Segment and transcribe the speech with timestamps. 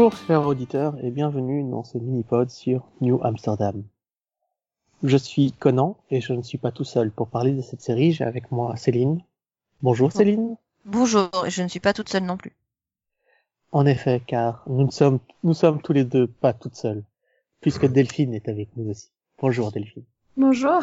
[0.00, 3.82] Bonjour chers auditeurs et bienvenue dans ce mini-pod sur New Amsterdam.
[5.02, 7.10] Je suis Conan et je ne suis pas tout seul.
[7.10, 9.20] Pour parler de cette série, j'ai avec moi Céline.
[9.82, 10.56] Bonjour Céline.
[10.84, 12.52] Bonjour, et je ne suis pas toute seule non plus.
[13.72, 17.02] En effet, car nous ne sommes, nous sommes tous les deux pas toutes seules,
[17.60, 19.10] puisque Delphine est avec nous aussi.
[19.40, 20.04] Bonjour Delphine.
[20.36, 20.80] Bonjour.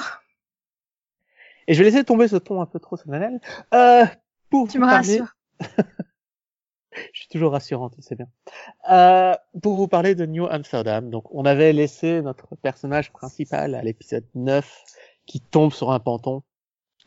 [1.70, 3.40] Et je vais laisser tomber ce ton un peu trop solennel.
[3.74, 4.06] Euh,
[4.50, 5.38] pour Tu me parler- rassures.
[7.14, 8.28] Je suis toujours rassurante, c'est bien.
[8.92, 13.82] Euh, pour vous parler de New Amsterdam, donc on avait laissé notre personnage principal à
[13.82, 14.84] l'épisode 9
[15.26, 16.44] qui tombe sur un panton.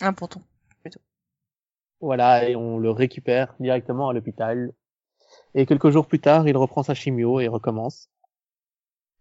[0.01, 0.41] Un ponton.
[2.01, 4.73] Voilà, et on le récupère directement à l'hôpital.
[5.55, 8.09] Et quelques jours plus tard, il reprend sa chimio et recommence.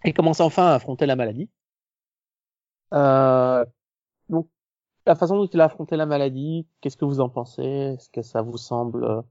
[0.04, 1.50] Et commence enfin à affronter la maladie.
[2.94, 3.66] Euh,
[4.30, 4.48] donc,
[5.06, 7.64] la façon dont il a affronté la maladie, qu'est-ce que vous en pensez?
[7.64, 9.22] Est-ce que ça vous semble euh,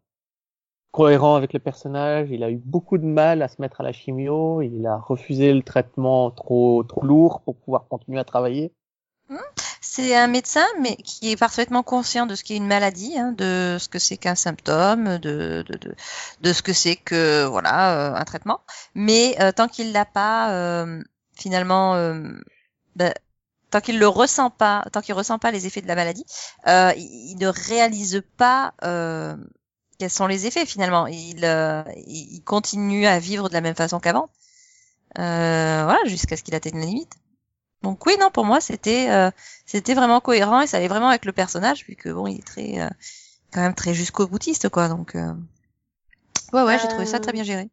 [0.96, 3.92] cohérent avec le personnage Il a eu beaucoup de mal à se mettre à la
[3.92, 4.62] chimio.
[4.62, 8.72] Il a refusé le traitement trop trop lourd pour pouvoir continuer à travailler.
[9.82, 13.76] C'est un médecin, mais qui est parfaitement conscient de ce qu'est une maladie, hein, de
[13.78, 15.94] ce que c'est qu'un symptôme, de, de, de,
[16.40, 18.60] de ce que c'est que voilà euh, un traitement.
[18.94, 21.02] Mais euh, tant qu'il l'a pas, euh,
[21.34, 22.22] finalement, euh,
[22.94, 23.12] ben,
[23.70, 26.26] tant qu'il le ressent pas, tant qu'il ressent pas les effets de la maladie,
[26.66, 29.36] euh, il, il ne réalise pas euh,
[29.98, 31.06] quels sont les effets finalement.
[31.06, 34.30] Il, euh, il continue à vivre de la même façon qu'avant,
[35.18, 37.14] euh, voilà, jusqu'à ce qu'il atteigne la limite.
[37.82, 39.30] Donc oui, non, pour moi, c'était euh,
[39.64, 42.80] c'était vraiment cohérent et ça allait vraiment avec le personnage, puisque bon, il est très
[42.80, 42.88] euh,
[43.52, 44.88] quand même très jusqu'au boutiste, quoi.
[44.88, 45.32] Donc euh...
[46.52, 47.68] ouais, ouais, j'ai trouvé ça Euh, très bien géré.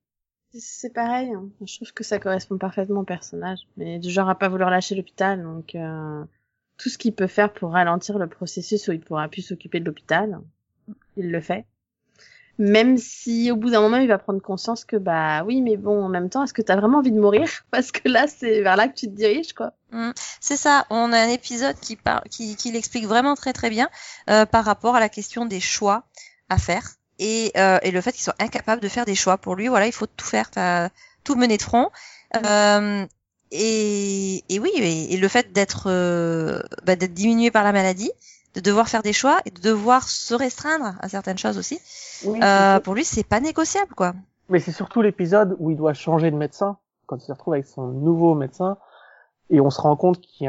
[0.60, 1.34] C'est pareil.
[1.34, 1.50] hein.
[1.66, 3.60] Je trouve que ça correspond parfaitement au personnage.
[3.78, 5.42] Mais du genre à pas vouloir lâcher l'hôpital.
[5.42, 6.24] Donc, euh,
[6.78, 9.86] tout ce qu'il peut faire pour ralentir le processus où il pourra plus s'occuper de
[9.86, 10.40] l'hôpital,
[11.18, 11.66] il le fait.
[12.66, 16.06] Même si au bout d'un moment, il va prendre conscience que, bah oui, mais bon,
[16.06, 17.50] en même temps, est-ce que t'as vraiment envie de mourir?
[17.72, 19.74] Parce que là, c'est vers là que tu te diriges, quoi.
[20.40, 20.86] C'est ça.
[20.90, 23.90] On a un épisode qui parle, qui, qui l'explique vraiment très très bien
[24.30, 26.04] euh, par rapport à la question des choix
[26.50, 26.84] à faire
[27.20, 29.38] et, euh, et le fait qu'il soit incapable de faire des choix.
[29.38, 30.50] Pour lui, voilà, il faut tout faire,
[31.24, 31.92] tout mener de front.
[32.46, 33.06] Euh,
[33.52, 38.12] et, et oui, et, et le fait d'être euh, bah, d'être diminué par la maladie,
[38.56, 41.80] de devoir faire des choix et de devoir se restreindre à certaines choses aussi.
[42.26, 44.14] Oui, Euh, pour lui, c'est pas négociable, quoi.
[44.50, 46.78] Mais c'est surtout l'épisode où il doit changer de médecin,
[47.08, 48.78] quand il se retrouve avec son nouveau médecin,
[49.50, 50.48] et on se rend compte qu'il y y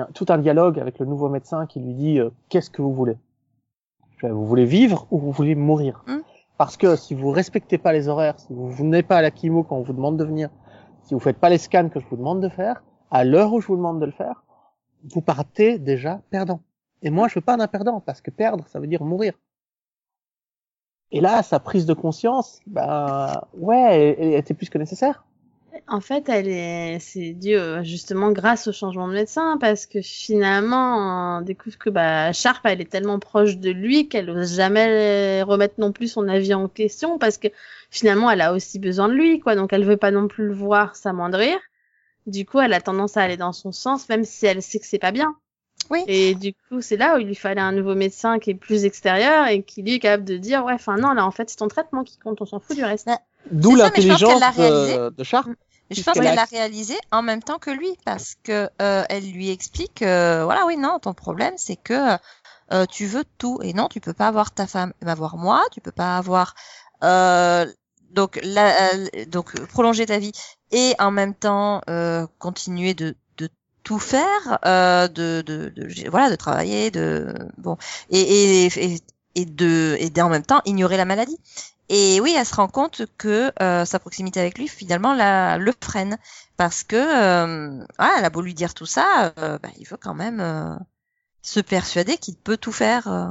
[0.00, 2.92] a tout un dialogue avec le nouveau médecin qui lui dit euh, qu'est-ce que vous
[2.94, 3.16] voulez?
[4.22, 6.20] Vous voulez vivre ou vous voulez mourir Hmm.
[6.58, 9.62] Parce que si vous respectez pas les horaires, si vous venez pas à la chimo
[9.62, 10.48] quand on vous demande de venir,
[11.02, 13.60] si vous faites pas les scans que je vous demande de faire, à l'heure où
[13.60, 14.42] je vous demande de le faire,
[15.04, 16.60] vous partez déjà perdant.
[17.02, 19.34] Et moi, je veux pas d'un perdant, parce que perdre, ça veut dire mourir.
[21.12, 25.24] Et là, sa prise de conscience, bah ouais, elle, était plus que nécessaire.
[25.88, 30.00] En fait, elle est, c'est dû euh, justement grâce au changement de médecin parce que
[30.00, 35.42] finalement, on découvre que bah Sharp, elle est tellement proche de lui qu'elle ose jamais
[35.42, 37.48] remettre non plus son avis en question parce que
[37.90, 39.54] finalement, elle a aussi besoin de lui, quoi.
[39.54, 41.56] Donc, elle veut pas non plus le voir s'amoindrir.
[42.26, 44.86] Du coup, elle a tendance à aller dans son sens, même si elle sait que
[44.86, 45.36] c'est pas bien.
[45.90, 46.04] Oui.
[46.08, 48.84] Et du coup, c'est là où il lui fallait un nouveau médecin qui est plus
[48.84, 51.56] extérieur et qui lui est capable de dire, ouais, enfin non, là, en fait, c'est
[51.56, 53.06] ton traitement qui compte, on s'en fout du reste.
[53.06, 53.18] Ouais.
[53.50, 54.96] D'où l'intelligence réalisé.
[54.98, 55.48] de, de Sharp.
[55.90, 59.30] Je pense qu'elle a- l'a réalisé en même temps que lui, parce que euh, elle
[59.30, 62.16] lui explique, euh, voilà, oui, non, ton problème, c'est que
[62.72, 65.80] euh, tu veux tout, et non, tu peux pas avoir ta femme, avoir moi, tu
[65.80, 66.56] peux pas avoir
[67.04, 67.66] euh,
[68.10, 70.32] donc la, euh, donc euh, prolonger ta vie
[70.72, 73.14] et en même temps euh, continuer de
[73.86, 77.76] tout faire, euh, de, de, de voilà, de travailler, de bon
[78.10, 79.00] et et, et,
[79.36, 81.38] et de et en même temps ignorer la maladie.
[81.88, 85.72] Et oui, elle se rend compte que euh, sa proximité avec lui, finalement, la, le
[85.80, 86.18] freine.
[86.56, 89.96] Parce que, euh, voilà, elle a beau lui dire tout ça, euh, bah, il veut
[89.96, 90.74] quand même euh,
[91.42, 93.28] se persuader qu'il peut tout faire euh,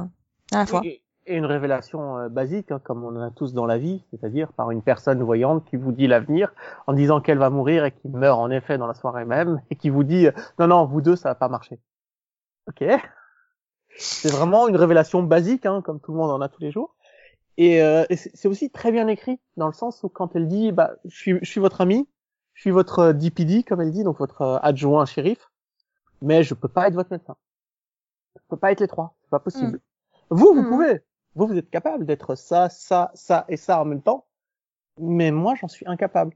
[0.52, 0.80] à la fois.
[1.26, 4.52] Et une révélation euh, basique, hein, comme on en a tous dans la vie, c'est-à-dire
[4.52, 6.52] par une personne voyante qui vous dit l'avenir
[6.86, 9.76] en disant qu'elle va mourir et qui meurt en effet dans la soirée même et
[9.76, 11.78] qui vous dit euh, non non vous deux ça va pas marcher.
[12.68, 12.84] Ok.
[13.98, 16.94] C'est vraiment une révélation basique, hein, comme tout le monde en a tous les jours.
[17.58, 20.72] Et, euh, et c'est aussi très bien écrit dans le sens où quand elle dit
[20.72, 22.08] bah je suis je suis votre ami,
[22.54, 25.50] je suis votre euh, DPD comme elle dit donc votre euh, adjoint shérif,
[26.22, 27.36] mais je peux pas être votre médecin.
[28.36, 29.80] Je peux pas être les trois, c'est pas possible.
[30.30, 30.68] Vous vous Mm.
[30.68, 31.02] pouvez,
[31.36, 34.26] vous vous êtes capable d'être ça ça ça et ça en même temps,
[35.00, 36.34] mais moi j'en suis incapable.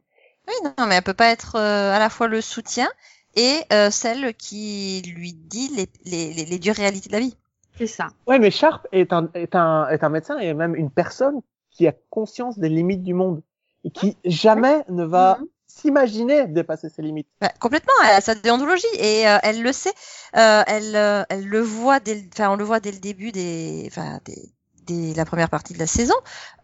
[0.48, 2.88] Oui, non, mais elle peut pas être euh, à la fois le soutien
[3.36, 7.36] et euh, celle qui lui dit les, les, les, les dures réalités de la vie.
[7.78, 8.08] C'est ça.
[8.26, 11.86] Ouais, mais Sharp est un, est un, est un médecin et même une personne qui
[11.86, 13.42] a conscience des limites du monde
[13.84, 15.46] et qui jamais ne va Mhm.
[15.66, 17.28] s'imaginer dépasser ses limites.
[17.40, 19.94] Bah, complètement, elle a sa déontologie et euh, elle le sait.
[20.36, 23.32] Euh, elle, euh, elle le voit dès, le- enfin, on le voit dès le début
[23.32, 24.50] des, enfin, des,
[24.86, 26.14] des- la première partie de la saison.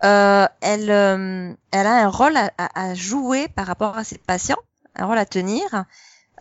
[0.05, 4.19] Euh, elle, euh, elle a un rôle à, à- à jouer par rapport à ses
[4.19, 4.59] patients,
[4.97, 5.85] un rôle à tenir.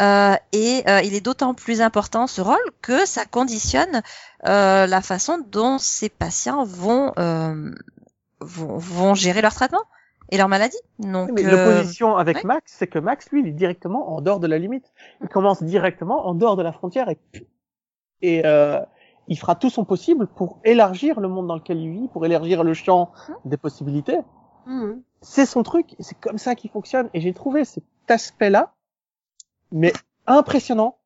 [0.01, 4.01] Euh, et euh, il est d'autant plus important ce rôle que ça conditionne
[4.45, 7.72] euh, la façon dont ces patients vont, euh,
[8.42, 9.83] vont, vont gérer leur traitement
[10.31, 10.75] et leur maladie.
[11.00, 12.44] Donc, Mais l'opposition avec ouais.
[12.44, 14.92] Max, c'est que Max, lui, il est directement en dehors de la limite.
[15.22, 17.18] Il commence directement en dehors de la frontière et,
[18.22, 18.81] et euh,
[19.27, 22.63] il fera tout son possible pour élargir le monde dans lequel il vit, pour élargir
[22.63, 23.12] le champ
[23.44, 24.19] des possibilités.
[24.66, 25.01] Mhm.
[25.22, 27.10] C'est son truc, c'est comme ça qu'il fonctionne.
[27.13, 28.74] Et j'ai trouvé cet aspect-là,
[29.72, 29.94] mais
[30.27, 30.98] impressionnant,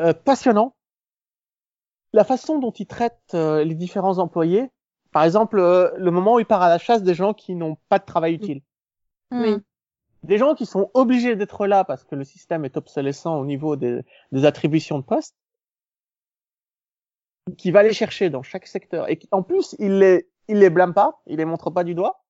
[0.00, 0.74] euh, passionnant.
[2.12, 4.70] La façon dont il traite euh, les différents employés,
[5.12, 7.76] par exemple, euh, le moment où il part à la chasse des gens qui n'ont
[7.88, 8.62] pas de travail utile.
[9.30, 9.40] hmm.
[9.40, 9.56] Oui.
[10.22, 13.76] des gens qui sont obligés d'être là parce que le système est obsolescent au niveau
[13.76, 15.34] des, des attributions de poste,
[17.58, 20.70] qui va les chercher dans chaque secteur et qui, en plus il les il les
[20.70, 22.22] blâme pas, il les montre pas du doigt.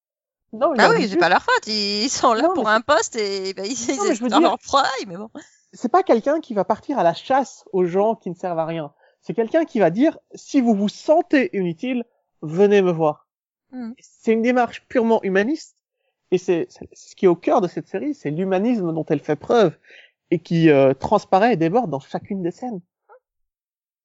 [0.53, 1.67] Non, Ah oui, c'est pas leur faute.
[1.67, 4.59] Ils sont là Non, pour un poste et ben, ils, Non, ils dans dire- leur
[4.59, 5.31] travail, mais bon.
[5.73, 8.67] c'est pas quelqu'un qui va partir à la chasse aux gens qui ne servent à
[8.67, 8.93] rien.
[9.23, 12.05] C'est quelqu'un qui va dire si vous vous sentez inutile,
[12.43, 13.27] venez me voir.
[13.71, 13.93] Hmm.
[13.99, 15.77] C'est une démarche purement humaniste
[16.31, 19.21] et c'est c'est ce qui est au cœur de cette série, c'est l'humanisme dont elle
[19.21, 19.79] fait preuve
[20.31, 22.81] et qui euh, transparaît et déborde dans chacune des scènes.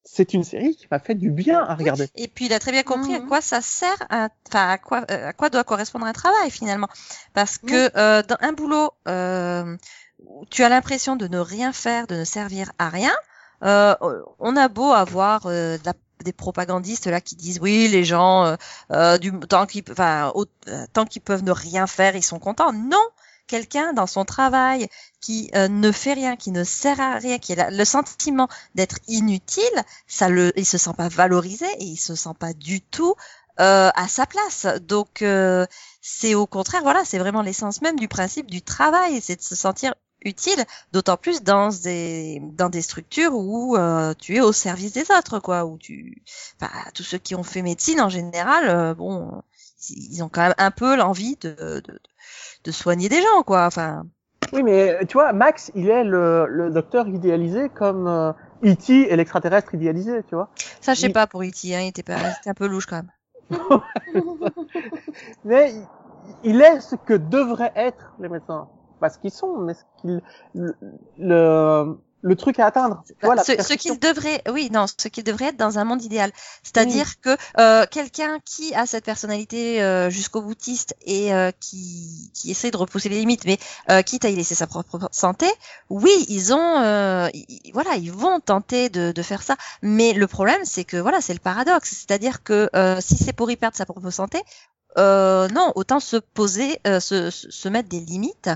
[0.10, 2.08] C'est une série qui m'a fait du bien à regarder.
[2.16, 3.28] Et puis il a très bien compris à Mhm.
[3.28, 6.88] quoi ça sert, à- enfin à quoi, euh, à quoi doit correspondre un travail finalement,
[7.34, 9.76] parce que euh, dans un boulot, euh,
[10.26, 13.14] où tu as l'impression de ne rien faire, de ne servir à rien.
[13.64, 13.96] Euh,
[14.40, 15.94] on a beau avoir euh, de la-
[16.24, 18.56] des propagandistes là qui disent oui les gens euh,
[18.92, 22.40] euh, du tant qu'ils enfin au- euh, tant qu'ils peuvent ne rien faire ils sont
[22.40, 23.04] contents non
[23.48, 24.88] quelqu'un dans son travail
[25.22, 28.98] qui euh, ne fait rien qui ne sert à rien qui a le sentiment d'être
[29.08, 29.64] inutile
[30.08, 33.16] ça le il se sent pas valorisé et il se sent pas du tout
[33.60, 34.68] euh, à sa place.
[34.82, 35.66] Donc euh,
[36.02, 39.56] c'est au contraire voilà c'est vraiment l'essence même du principe du travail c'est de se
[39.56, 44.94] sentir utile d'autant plus dans des dans des structures où euh, tu es au service
[44.94, 46.24] des autres quoi où tu
[46.62, 49.42] enfin tous ceux qui ont fait médecine en général euh, bon
[49.90, 51.84] ils ont quand même un peu l'envie de
[52.68, 54.06] de soigner des gens quoi enfin
[54.52, 58.34] Oui, mais tu vois, Max, il est le, le docteur idéalisé comme euh,
[58.64, 59.12] E.T.
[59.12, 60.50] et l'extraterrestre idéalisé, tu vois.
[60.82, 61.74] ça je sais pas pour E.T.
[61.76, 63.12] hein, il était pas il était un peu louche quand même
[65.46, 65.74] Mais
[66.44, 68.68] il- est ce que devraient être les médecins.
[69.00, 70.22] Pas ce qu'ils sont, mais ce qu'ils,
[70.56, 70.76] le,
[71.18, 73.04] le, le truc à atteindre.
[73.08, 76.32] Tu vois, ce, qu'il devrait, oui, non, ce qu'il devrait être dans un monde idéal.
[76.64, 82.52] C'est-à-dire que euh, quelqu'un qui a cette personnalité euh, jusqu'au boutiste et euh, qui, qui
[82.52, 83.58] essaie de repousser les limites, mais
[83.90, 85.48] euh, quitte à y laisser sa propre santé,
[85.90, 89.56] oui, ils ont, euh, ils- voilà, ils vont tenter de, de faire ça.
[89.82, 91.90] Mais le problème, c'est que voilà, c'est le paradoxe.
[91.92, 94.42] C'est-à-dire que euh, si c'est pour y perdre sa propre santé,
[94.98, 98.50] euh, non, autant se poser, euh, se, se mettre des limites.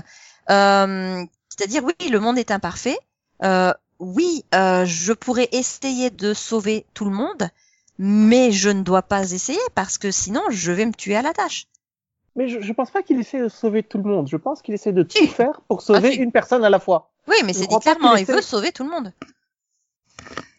[0.50, 2.98] Euh, C'est-à-dire, oui, le monde est imparfait.
[3.42, 7.48] Euh, oui, euh, je pourrais essayer de sauver tout le monde,
[7.98, 11.32] mais je ne dois pas essayer parce que sinon je vais me tuer à la
[11.32, 11.66] tâche.
[12.34, 14.28] Mais je, je pense pas qu'il essaie de sauver tout le monde.
[14.28, 16.18] Je pense qu'il essaie de tout faire pour sauver Ah, si.
[16.18, 17.10] une personne à la fois.
[17.28, 19.12] Oui, mais c'est dit clairement, il veut sauver tout le monde.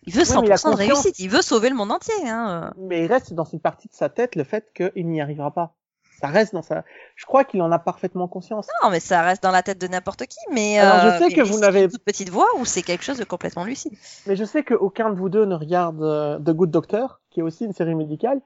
[0.06, 2.14] Il veut Oui, mais il a 100% de réussite, il veut sauver le monde entier.
[2.26, 2.74] Hein.
[2.78, 5.76] Mais il reste dans une partie de sa tête le fait qu'il n'y arrivera pas.
[6.24, 6.86] Ça reste dans sa.
[7.18, 8.68] Je crois qu'il en a parfaitement conscience.
[8.82, 10.38] Non, mais ça reste dans la tête de n'importe qui.
[10.54, 12.82] Mais Alors, je euh, sais que vous c'est n'avez- une toute petite voix ou c'est
[12.82, 13.92] quelque chose de complètement lucide.
[14.26, 17.44] Mais je sais qu'aucun de vous deux ne regarde euh, The Good Doctor, qui est
[17.44, 18.40] aussi une série médicale,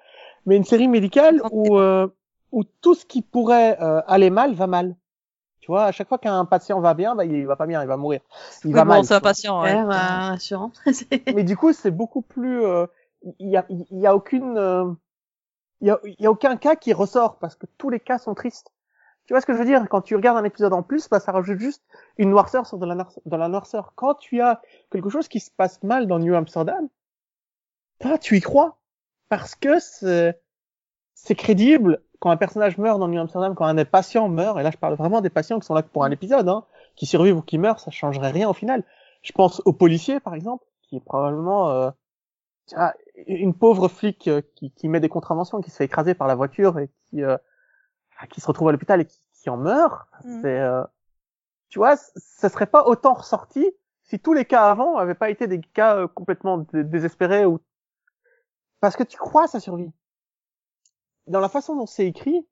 [0.48, 2.08] mais une série médicale où euh,
[2.52, 4.96] où tout ce qui pourrait euh, aller mal va mal.
[5.60, 7.88] Tu vois, à chaque fois qu'un patient va bien, bah, il va pas bien, il
[7.88, 8.22] va mourir.
[8.64, 9.06] Il Oui, va bon, mal.
[9.06, 9.62] c'est un patient.
[9.62, 9.76] ouais.
[9.76, 10.72] Euh, rassurant.
[11.36, 12.64] Mais du coup, c'est beaucoup plus.
[12.66, 12.88] euh,
[13.40, 14.58] Il y a il y a aucune.
[15.82, 18.34] Il y a y a aucun cas qui ressort parce que tous les cas sont
[18.34, 18.72] tristes.
[19.28, 19.86] Tu vois ce que je veux dire?
[19.90, 21.84] Quand tu regardes un épisode en plus, bah, ça rajoute juste
[22.18, 23.92] une noirceur sur de la, la noirceur.
[23.96, 26.88] Quand tu as quelque chose qui se passe mal dans New Amsterdam,
[28.02, 28.78] bah, tu y crois.
[29.30, 34.30] Parce que c'est, crédible quand un personnage meurt dans New Amsterdam, quand un des patients
[34.30, 36.66] meurt, et là je parle vraiment des patients qui sont là pour un épisode, hein,
[36.96, 38.86] qui survivent ou qui meurent, ça changerait rien au final.
[39.24, 41.92] Je pense au policier, par exemple, qui est probablement euh,
[42.68, 42.94] tiens,
[43.28, 46.36] une pauvre flic euh, qui, qui met des contraventions, qui se fait écraser par la
[46.36, 47.38] voiture et qui, euh,
[48.32, 50.08] qui se retrouve à l'hôpital et qui, qui en meurt.
[50.24, 50.42] Mhm.
[50.42, 50.84] C'est, euh,
[51.70, 53.72] tu vois, ça serait pas autant ressorti
[54.04, 57.60] si tous les cas avant avaient pas été des cas euh, complètement dé- désespérés ou
[58.80, 59.92] parce que tu crois à sa survie.
[61.28, 62.48] Dans la façon dont c'est écrit,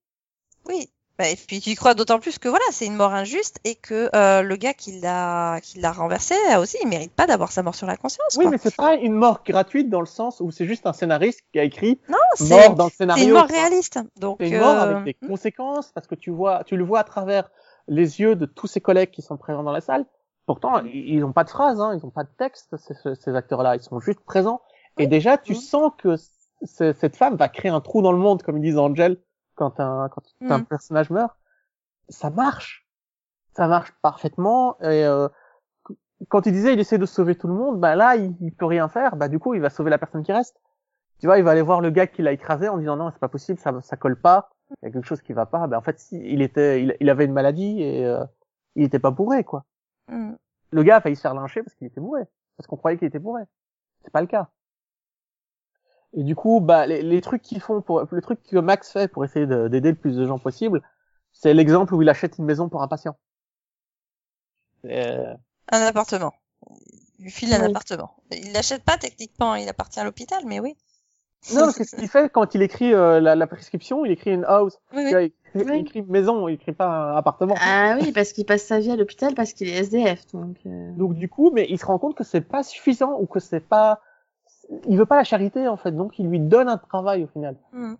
[0.66, 3.60] Oui, Bah, et puis tu y crois d'autant plus que voilà, c'est une mort injuste
[3.64, 7.52] et que euh, le gars qui l'a qui l'a renversé aussi, il mérite pas d'avoir
[7.54, 8.36] sa mort sur la conscience.
[8.38, 8.52] Oui, quoi.
[8.52, 11.60] mais c'est pas une mort gratuite dans le sens où c'est juste un scénariste qui
[11.60, 13.26] a écrit Non, c'est mort dans le c'est scénario.
[13.28, 14.00] une mort réaliste.
[14.18, 17.00] Donc C'est une mort euh, avec des conséquences parce que tu vois, tu le vois
[17.00, 17.50] à travers
[17.88, 20.06] les yeux de tous ses collègues qui sont présents dans la salle.
[20.48, 23.76] Pourtant, ils n'ont pas de phrase, hein, ils n'ont pas de texte, ces, ces acteurs-là,
[23.78, 24.62] ils sont juste présents.
[24.98, 25.60] Et déjà, tu Mhm.
[25.60, 26.16] sens que
[26.64, 29.18] cette femme va créer un trou dans le monde, comme ils disent Angel,
[29.56, 30.66] quand un, quand un Mhm.
[30.66, 31.36] personnage meurt.
[32.10, 32.88] Ça marche.
[33.56, 34.78] Ça marche parfaitement.
[34.82, 35.28] Et euh,
[35.86, 35.96] qu-
[36.30, 38.66] quand il disait il essaie de sauver tout le monde, bah là, il, il peut
[38.66, 39.16] rien faire.
[39.16, 40.60] Bah du coup, il va sauver la personne qui reste.
[41.20, 43.20] Tu vois, il va aller voir le gars qui l'a écrasé en disant non, c'est
[43.20, 44.50] pas possible, ça, ça colle pas.
[44.82, 45.68] Il y a quelque chose qui va pas.
[45.68, 48.24] Bah en fait, si, il était, il, il avait une maladie et euh,
[48.76, 49.64] il était pas bourré, quoi.
[50.10, 50.34] hmm.
[50.72, 52.24] Le gars a failli se faire lyncher parce qu'il était bourré.
[52.58, 53.44] Parce qu'on croyait qu'il était bourré.
[54.04, 54.50] C'est pas le cas.
[56.18, 59.08] Et du coup, bah, les, les trucs qu'ils font pour, le truc que Max fait
[59.10, 60.82] pour essayer de- d'aider le plus de gens possible,
[61.34, 63.18] c'est l'exemple où il achète une maison pour un patient.
[64.86, 65.34] Euh,
[65.72, 66.34] un appartement.
[67.20, 67.70] Il lui file un Oui.
[67.70, 68.16] appartement.
[68.32, 70.76] Il l'achète pas techniquement, il appartient à l'hôpital, mais oui.
[71.54, 74.32] Non, parce que ce qu'il fait quand il écrit euh, la, la prescription, il écrit
[74.32, 74.80] une house.
[74.94, 75.34] Oui, oui.
[75.54, 77.56] Il, écrit maison, il écrit pas un appartement.
[77.60, 80.26] Ah oui, parce qu'il passe sa vie à l'hôpital parce qu'il est SDF.
[80.34, 83.26] Donc, euh, Donc du coup, mais il se rend compte que c'est pas suffisant ou
[83.26, 84.02] que c'est pas,
[84.88, 85.92] il veut pas la charité en fait.
[85.92, 87.56] Donc il lui donne un travail au final.
[87.74, 87.96] Hmm.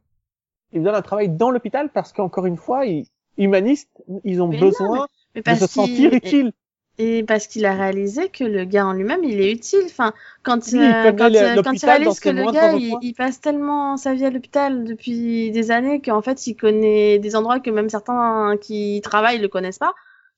[0.72, 3.06] Il lui donne un travail dans l'hôpital parce qu'encore une fois, ils,
[3.38, 3.90] humanistes,
[4.24, 6.54] ils ont Mais non, besoin mais de se sentir utiles.
[6.98, 9.84] et parce qu'il a réalisé que le gars en lui-même, il est utile.
[9.86, 13.98] Enfin, quand Oui, euh, quand, euh, il réalise que le gars, il, il passe tellement
[13.98, 17.90] sa vie à l'hôpital depuis des années qu'en fait, il connaît des endroits que même
[17.90, 19.94] certains qui travaillent le connaissent pas.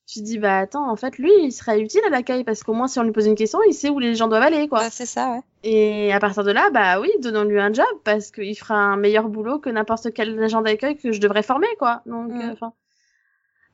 [0.08, 2.72] Tu te dis, bah attends, en fait, lui, il serait utile à l'accueil parce qu'au
[2.72, 4.80] moins, si on lui pose une question, il sait où les gens doivent aller, quoi.
[4.80, 5.42] Ouais, c'est ça, ouais.
[5.62, 9.28] Et à partir de là, bah oui, donnons-lui un job parce qu'il fera un meilleur
[9.28, 12.02] boulot que n'importe quel agent d'accueil que je devrais former, quoi.
[12.06, 12.40] Donc, Mm.
[12.40, 12.72] euh, enfin,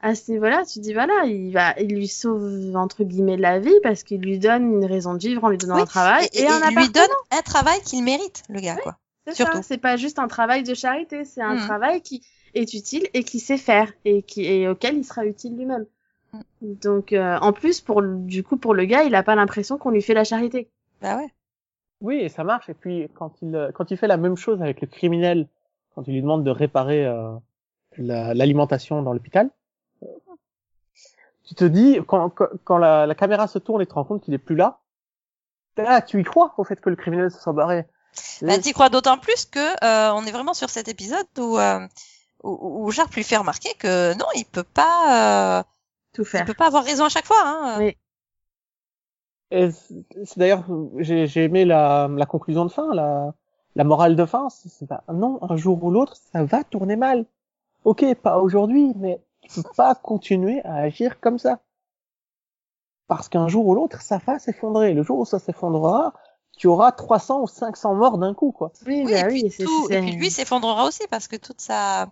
[0.00, 3.58] à ce niveau-là, tu te dis voilà, il va, il lui sauve entre guillemets la
[3.58, 6.28] vie parce qu'il lui donne une raison de vivre en lui donnant Oui, un travail
[6.32, 8.98] Et, et, et un il lui donne un travail qu'il mérite, le gars, quoi.
[9.32, 11.58] C'est c'est pas juste un travail de charité, c'est un Mm.
[11.58, 12.22] travail qui
[12.54, 15.86] est utile et qui sait faire et qui et auquel il sera utile lui-même.
[16.62, 19.78] Donc, euh, en plus, pour le- du coup, pour le gars, il a pas l'impression
[19.78, 20.68] qu'on lui fait la charité.
[21.02, 21.32] Bah ouais.
[22.00, 22.68] Oui, et ça marche.
[22.68, 25.48] Et puis quand il euh, quand il fait la même chose avec le criminel,
[25.94, 27.32] quand il lui demande de réparer euh,
[27.96, 29.48] la- l'alimentation dans l'hôpital,
[30.02, 30.06] euh,
[31.46, 34.22] tu te dis quand quand, quand la, la caméra se tourne et te rends compte
[34.22, 34.78] qu'il est plus là,
[35.76, 37.86] là tu y crois au fait que le criminel se soit barré.
[38.42, 41.86] Bah, t'y crois d'autant plus que euh, on est vraiment sur cet épisode où euh,
[42.42, 45.62] où, où Sharp lui fait remarquer que non, il peut pas, euh,
[46.14, 46.46] Tout faire.
[46.46, 47.36] peut pas avoir raison à chaque fois.
[47.44, 47.78] Hein.
[47.80, 47.96] Oui.
[49.50, 50.64] C'est d'ailleurs
[50.98, 53.34] j'ai aimé la la conclusion de fin, la
[53.76, 54.48] la morale de fin.
[54.50, 57.26] c'est- c'est pas- non, un jour ou l'autre, ça va tourner mal.
[57.84, 61.58] Ok, pas aujourd'hui, mais tu peux pas continuer à agir comme ça.
[63.06, 64.94] Parce qu'un jour ou l'autre, ça va s'effondrer.
[64.94, 66.14] Le jour où ça s'effondrera,
[66.56, 68.72] tu auras 300 ou 500 morts d'un coup, quoi.
[68.86, 71.36] Oui, Oui, bah et, oui, puis tout- c'est- et puis lui s'effondrera aussi parce que
[71.36, 72.08] toute sa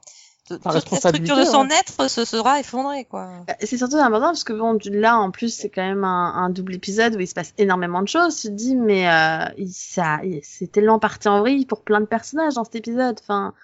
[0.49, 1.77] toute la structure de son ouais.
[1.81, 3.29] être se sera effondrée, quoi.
[3.49, 6.51] Euh, C'est surtout important parce que bon, là en plus c'est quand même un, un
[6.51, 8.37] double épisode où il se passe énormément de choses.
[8.41, 12.07] Tu te dis mais euh, il- ça, c'est tellement parti en vrille pour plein de
[12.07, 13.19] personnages dans cet épisode.
[13.23, 13.55] Enfin,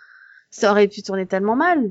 [0.51, 1.91] ça aurait pu tourner tellement mal.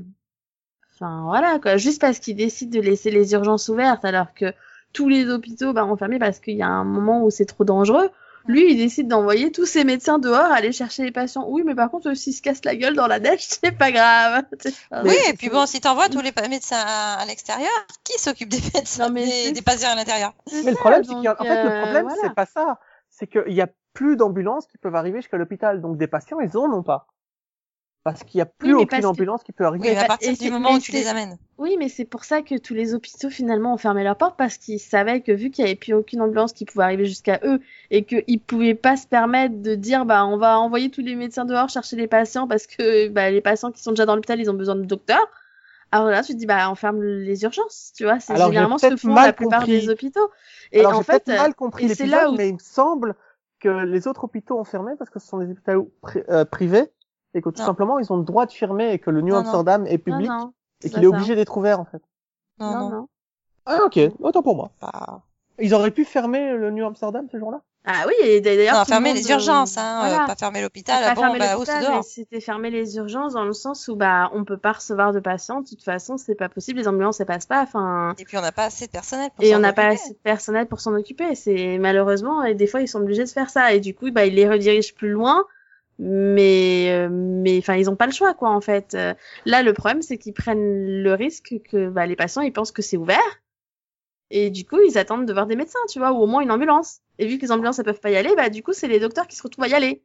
[0.94, 4.52] Enfin voilà quoi, juste parce qu'il décide de laisser les urgences ouvertes alors que
[4.92, 7.64] tous les hôpitaux bah, ont fermé parce qu'il y a un moment où c'est trop
[7.64, 8.10] dangereux.
[8.48, 11.46] Lui, il décide d'envoyer tous ses médecins dehors aller chercher les patients.
[11.48, 14.42] Oui, mais par contre, s'ils se cassent la gueule dans la neige, c'est pas grave.
[15.04, 17.68] Oui, et puis bon, si t'envoies tous les médecins à, à l'extérieur,
[18.04, 20.32] qui s'occupe des médecins, Non, mais des, patients à l'intérieur?
[20.64, 22.22] Mais le problème, c'est qu'il y a, en donc, fait, le euh, problème, voilà.
[22.22, 22.80] c'est pas ça.
[23.10, 25.82] C'est qu'il y a plus d'ambulances qui peuvent arriver jusqu'à l'hôpital.
[25.82, 27.06] Donc, des patients, ils en ont pas.
[28.04, 29.90] Parce qu'il y a plus Oui, aucune que- ambulance qui peut Oui, arriver.
[29.94, 31.36] mais à partir et du moment où tu les amènes.
[31.58, 34.56] Oui, mais c'est pour ça que tous les hôpitaux finalement ont fermé leurs portes parce
[34.56, 37.60] qu'ils savaient que vu qu'il n'y avait plus aucune ambulance qui pouvait arriver jusqu'à eux
[37.90, 41.44] et qu'ils pouvaient pas se permettre de dire bah on va envoyer tous les médecins
[41.44, 44.48] dehors chercher les patients parce que bah, les patients qui sont déjà dans l'hôpital ils
[44.48, 45.26] ont besoin de docteurs.
[45.90, 48.52] Alors là tu te dis bah on ferme les urgences, tu vois, c'est Alors, j'ai
[48.52, 49.80] généralement ce que peut-être font mal la plupart compris.
[49.80, 50.30] des hôpitaux.
[50.70, 53.16] Et Alors, en fait, mal compris et c'est là où- mais il me semble
[53.58, 56.88] que les autres hôpitaux ont fermé parce que ce sont des hôpitaux pri- euh, privés
[57.34, 57.66] et que tout Non.
[57.66, 59.40] simplement ils ont le droit de fermer et que le New Non, non.
[59.40, 62.02] Amsterdam est public non, et qu'il est obligé d'être ouvert en fait.
[62.58, 62.90] Non, non non.
[62.90, 63.08] non.
[63.66, 64.70] Ah ok, autant pour moi.
[64.80, 65.20] pas-
[65.60, 67.60] Ils auraient pu fermer le New Amsterdam ce jour-là?
[67.90, 71.02] Ah oui et d'ailleurs fermer monde, les urgences, hein, euh, pas fermer l'hôpital.
[71.02, 74.44] pas Bon, fermer bah, l'hôpital, c'était fermer les urgences dans le sens où bah on
[74.44, 75.60] peut pas recevoir de patients.
[75.62, 76.80] De toute façon, c'est pas possible.
[76.80, 77.62] Les ambulances, elles passent pas.
[77.62, 79.86] Enfin, Et puis on n'a pas assez de personnel pour et on s'en n'a pas
[79.88, 80.00] occuper.
[80.02, 81.34] assez de personnel pour s'en occuper.
[81.34, 84.26] C'est malheureusement et des fois ils sont obligés de faire ça et du coup bah
[84.26, 85.44] ils les redirigent plus loin
[85.98, 88.94] Mais, euh, mais, enfin, ils ont pas le choix, quoi, en fait.
[88.94, 89.14] Euh,
[89.44, 92.82] Là, le problème, c'est qu'ils prennent le risque que bah, les patients, ils pensent que
[92.82, 93.42] c'est ouvert.
[94.30, 96.50] Et du coup, ils attendent de voir des médecins, tu vois, ou au moins une
[96.50, 97.00] ambulance.
[97.18, 99.00] Et vu que les ambulances, elles peuvent pas y aller, bah, du coup, c'est les
[99.00, 100.02] docteurs qui se retrouvent à y aller.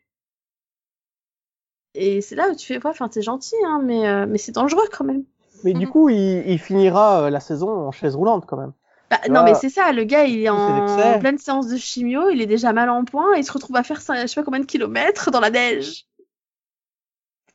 [1.95, 4.51] Et c'est là où tu fais, ouais, enfin, t'es gentil, hein, mais, euh, mais c'est
[4.51, 5.23] dangereux quand même.
[5.63, 5.91] Mais du Mhm.
[5.91, 8.73] coup, il, il finira euh, la saison en chaise roulante quand même.
[9.13, 12.41] Bah, non, mais c'est ça, le gars, il est en pleine séance de chimio, il
[12.41, 14.60] est déjà mal en point, et il se retrouve à faire, je sais pas combien
[14.60, 16.05] de kilomètres dans la neige.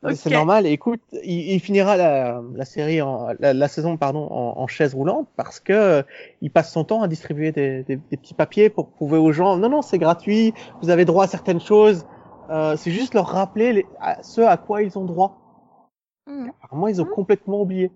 [0.03, 0.67] Mais C'est normal.
[0.67, 4.95] Écoute, il, il finira la, la série, en, la, la saison pardon, en, en chaise
[4.95, 6.03] roulante parce que euh,
[6.41, 9.57] il passe son temps à distribuer des, des, des petits papiers pour prouver aux gens
[9.57, 12.07] non non c'est gratuit, vous avez droit à certaines choses.
[12.49, 15.37] Euh, c'est juste leur rappeler les, à, ce à quoi ils ont droit.
[16.29, 16.53] Mhm.
[16.63, 17.91] Apparemment ils ont complètement oublié.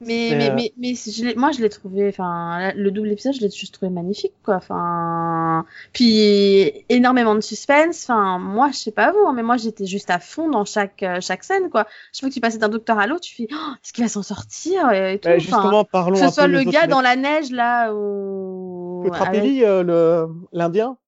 [0.00, 3.40] Mais, mais, euh, mais, mais je moi, je l'ai trouvé, enfin, le double épisode, je
[3.40, 4.56] l'ai juste trouvé magnifique, quoi.
[4.56, 8.04] Enfin, puis énormément de suspense.
[8.04, 11.02] Enfin, moi, je sais pas vous, hein, mais moi, j'étais juste à fond dans chaque,
[11.02, 11.86] euh, chaque scène, quoi.
[12.12, 14.08] Je vois que tu passais d'un docteur à l'autre, tu fais, oh, est-ce qu'il va
[14.10, 15.30] s'en sortir et tout.
[15.30, 19.02] Bah, Enfin, justement parlons que ce soit le gars autres dans la neige, là, ou.
[19.02, 20.98] Le Trapelli, euh, le l'Indien.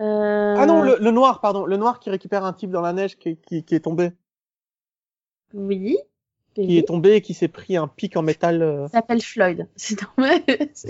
[0.00, 0.54] Euh...
[0.56, 3.18] Ah non, le, le noir, pardon, le noir qui récupère un type dans la neige
[3.18, 4.12] qui, qui, qui est tombé,
[5.52, 5.98] Oui.
[6.66, 8.62] Qui est tombé et qui s'est pris un pic en métal.
[8.62, 8.86] euh.
[8.88, 9.66] Il s'appelle Floyd.
[9.76, 10.40] C'est normal.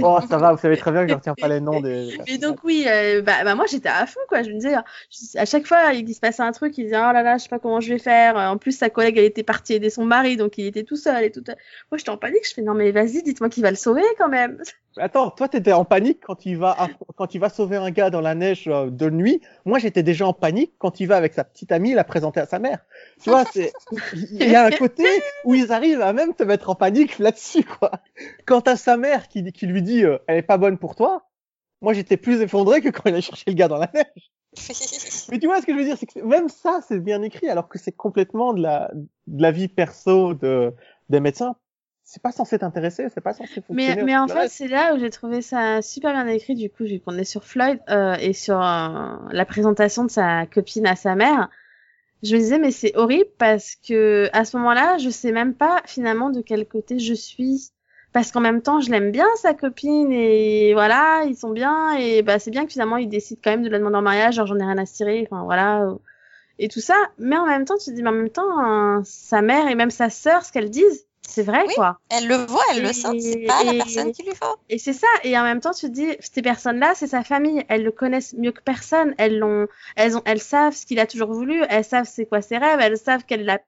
[0.02, 2.16] Oh, ça va, vous savez très bien que je retiens pas les noms des.
[2.26, 4.42] Mais donc oui, euh, bah, bah moi j'étais à fond quoi.
[4.42, 4.74] Je me disais,
[5.10, 7.42] je- à chaque fois il se passait un truc, il disait oh là là, je
[7.44, 8.36] sais pas comment je vais faire.
[8.36, 11.24] En plus sa collègue elle était partie aider son mari, donc il était tout seul
[11.24, 11.42] et tout.
[11.90, 12.46] Moi j'étais en panique.
[12.48, 14.58] Je fais non mais vas-y, dites-moi qu'il va le sauver quand même.
[15.00, 18.20] Attends, toi t'étais en panique quand il va quand il va sauver un gars dans
[18.20, 19.40] la neige euh, de nuit.
[19.64, 22.46] Moi j'étais déjà en panique quand il va avec sa petite amie la présenter à
[22.46, 22.78] sa mère.
[23.22, 23.72] Tu vois, c'est
[24.14, 25.04] il y a un côté
[25.44, 27.92] où ils arrivent à même te mettre en panique là-dessus quoi.
[28.46, 31.28] Quant à sa mère qui qui lui dit euh, elle est pas bonne pour toi.
[31.80, 34.32] Moi j'étais plus effondré que quand il a cherché le gars dans la neige.
[35.30, 37.48] Mais tu vois ce que je veux dire, c'est que même ça c'est bien écrit
[37.48, 38.90] alors que c'est complètement de la
[39.26, 40.74] de la vie perso de
[41.08, 41.56] des médecins.
[42.04, 43.96] C'est pas censé t'intéresser, c'est pas censé fonctionner.
[43.96, 46.84] Mais, mais en fait c'est là où j'ai trouvé ça super bien écrit du coup
[46.84, 50.96] vu qu'on est sur Floyd euh, et sur euh, la présentation de sa copine à
[50.96, 51.50] sa mère.
[52.22, 55.82] Je me disais mais c'est horrible parce que à ce moment-là je sais même pas
[55.86, 57.70] finalement de quel côté je suis.
[58.12, 62.22] parce qu'en même temps je l'aime bien sa copine et voilà ils sont bien et
[62.22, 64.46] bah c'est bien que finalement il décide quand même de la demander en mariage genre
[64.46, 65.94] j'en ai rien à cirer enfin voilà
[66.60, 69.02] et tout ça mais en même temps tu te dis mais en même temps hein,
[69.06, 71.74] sa mère et même sa sœur ce qu'elles disent c'est vrai Oui.
[71.74, 71.98] quoi.
[72.10, 74.56] Elle le voit, elle le sent, c'est pas la personne qui lui faut.
[74.68, 75.06] et c'est ça.
[75.24, 77.64] Et en même temps tu te dis ces personnes là c'est sa famille.
[77.68, 79.14] Elles le connaissent mieux que personne.
[79.18, 81.62] Elles l'ont elles ont elles savent ce qu'il a toujours voulu.
[81.68, 82.80] Elles savent c'est quoi ses rêves.
[82.80, 83.60] Elles savent quelle est la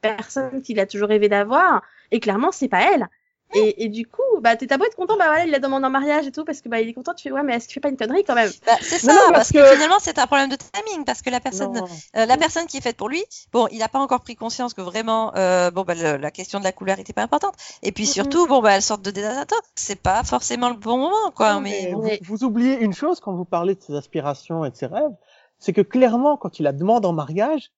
[0.00, 1.82] personne qu'il a toujours rêvé d'avoir.
[2.10, 3.08] Et clairement c'est pas elle
[3.54, 5.84] et, et du coup bah t'es t'as beau être content bah voilà il la demande
[5.84, 7.66] en mariage et tout parce que bah il est content tu fais ouais mais est-ce
[7.66, 8.50] qu'il fait pas une connerie quand même?
[8.66, 9.58] Bah, c'est ça, non, parce parce que...
[9.58, 11.76] que- finalement c'est un problème de timing, parce que la personne,
[12.16, 14.74] euh, la personne qui est faite pour lui, bon, il n'a pas encore pris conscience
[14.74, 17.54] que vraiment, euh, bon, bah, le- la question de la couleur était pas importante.
[17.82, 21.30] Et puis surtout, bon, bah, elle sort de désato, c'est pas forcément le bon moment,
[21.34, 21.54] quoi.
[21.54, 21.98] Non, mais mais bon.
[22.00, 24.86] vous, mais- vous oubliez une chose quand vous parlez de ses aspirations et de ses
[24.86, 25.12] rêves,
[25.58, 27.70] c'est que clairement, quand il la demande en mariage,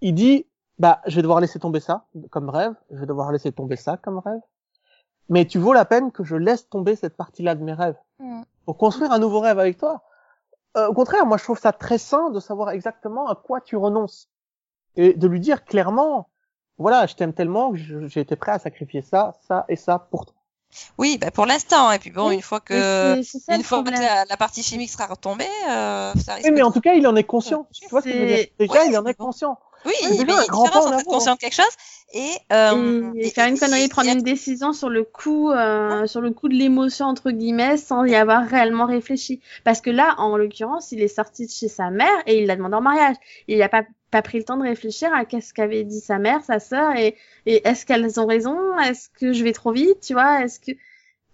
[0.00, 0.46] il dit,
[0.78, 3.96] bah, je vais devoir laisser tomber ça comme rêve, je vais devoir laisser tomber ça
[3.96, 4.40] comme rêve,
[5.28, 8.42] mais tu vaux la peine que je laisse tomber cette partie-là de mes rêves Mm.
[8.64, 10.02] pour construire un nouveau rêve avec toi.
[10.76, 13.76] Euh, au contraire, moi, je trouve ça très sain de savoir exactement à quoi tu
[13.76, 14.28] renonces
[14.96, 16.28] et de lui dire clairement,
[16.78, 17.76] voilà, je t'aime tellement que
[18.08, 20.34] j'ai été prêt à sacrifier ça, ça et ça pour toi.
[20.98, 21.90] Oui, bah, pour l'instant.
[21.92, 24.90] Et puis bon, Oui, une fois que, ça une fois que la, la partie chimique
[24.90, 27.66] sera retombée, euh, ça risque Oui, mais de- en tout cas, il en est conscient.
[27.72, 28.36] Tu vois ce que je veux dire?
[28.38, 29.26] C'est- Déjà, Ouais, il en est bon.
[29.26, 29.58] conscient.
[29.84, 31.02] Oui, il a un grand pas en avant.
[31.04, 31.64] conscient de quelque chose
[32.12, 36.06] et, euh, et, faire une connerie, et- prendre et une décision sur le coup, euh,
[36.06, 39.40] sur le coup de l'émotion entre guillemets, sans y avoir réellement réfléchi.
[39.64, 42.56] Parce que là, en l'occurrence, il est sorti de chez sa mère et il l'a
[42.56, 43.16] demandé en mariage.
[43.46, 46.42] Il n'a pas pas pris le temps de réfléchir à qu'est-ce qu'avait dit sa mère,
[46.42, 47.14] sa sœur et,
[47.44, 50.72] et est-ce qu'elles ont raison, est-ce que je vais trop vite, tu vois, est-ce que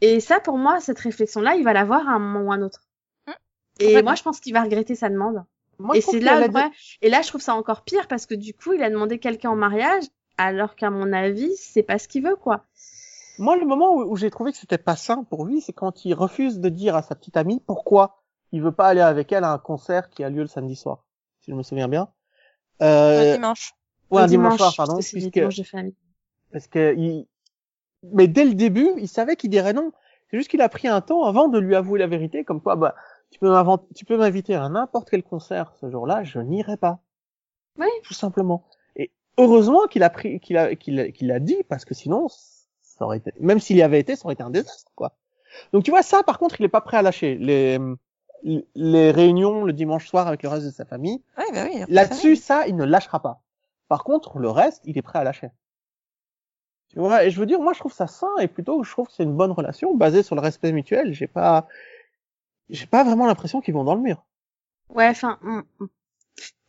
[0.00, 2.62] et ça pour moi, cette réflexion-là, il va l'avoir à un moment ou à un
[2.62, 2.82] autre.
[3.26, 3.32] Mmh.
[3.80, 5.44] Et moi, je pense qu'il va regretter sa demande.
[5.78, 6.70] Moi, et c'est là, dit- vrai-
[7.02, 9.50] et là, je trouve ça encore pire parce que du coup, il a demandé quelqu'un
[9.50, 10.04] en mariage,
[10.38, 12.64] alors qu'à mon avis, c'est pas ce qu'il veut, quoi.
[13.38, 16.04] Moi, le moment où, où j'ai trouvé que c'était pas sain pour lui, c'est quand
[16.04, 19.42] il refuse de dire à sa petite amie pourquoi il veut pas aller avec elle
[19.44, 21.04] à un concert qui a lieu le samedi soir,
[21.40, 22.08] si je me souviens bien.
[22.80, 23.72] un Euh, dimanche.
[24.10, 25.94] ouais, un Le dimanche, soir, parce pardon, puisque, dimanche de famille.
[26.52, 27.26] parce que il,
[28.12, 29.92] mais dès le début, il savait qu'il dirait non.
[30.30, 32.76] C'est juste qu'il a pris un temps avant de lui avouer la vérité, comme quoi,
[32.76, 32.94] bah,
[33.94, 37.00] tu peux m'inviter à n'importe quel concert ce jour-là, je n'irai pas.
[37.78, 37.88] Oui.
[38.04, 38.64] Tout simplement.
[38.96, 42.28] Et heureusement qu'il a pris, qu'il a, qu'il a, qu'il a dit, parce que sinon,
[42.28, 45.12] ça aurait été, même s'il y avait été, ça aurait été un désastre, quoi.
[45.72, 47.36] Donc tu vois, ça, par contre, il est pas prêt à lâcher.
[47.36, 47.78] Les,
[48.74, 51.22] les réunions le dimanche soir avec le reste de sa famille.
[51.38, 51.84] Ouais, bah oui.
[51.88, 53.40] Là-dessus, ça, il ne lâchera pas.
[53.88, 55.50] Par contre, le reste, il est prêt à lâcher.
[56.88, 59.08] Tu vois, et je veux dire, moi, je trouve ça sain et plutôt, je trouve
[59.08, 61.12] que c'est une bonne relation basée sur le respect mutuel.
[61.12, 61.66] J'ai pas,
[62.70, 64.24] j'ai pas vraiment l'impression qu'ils vont dans le mur.
[64.88, 65.38] Ouais, enfin,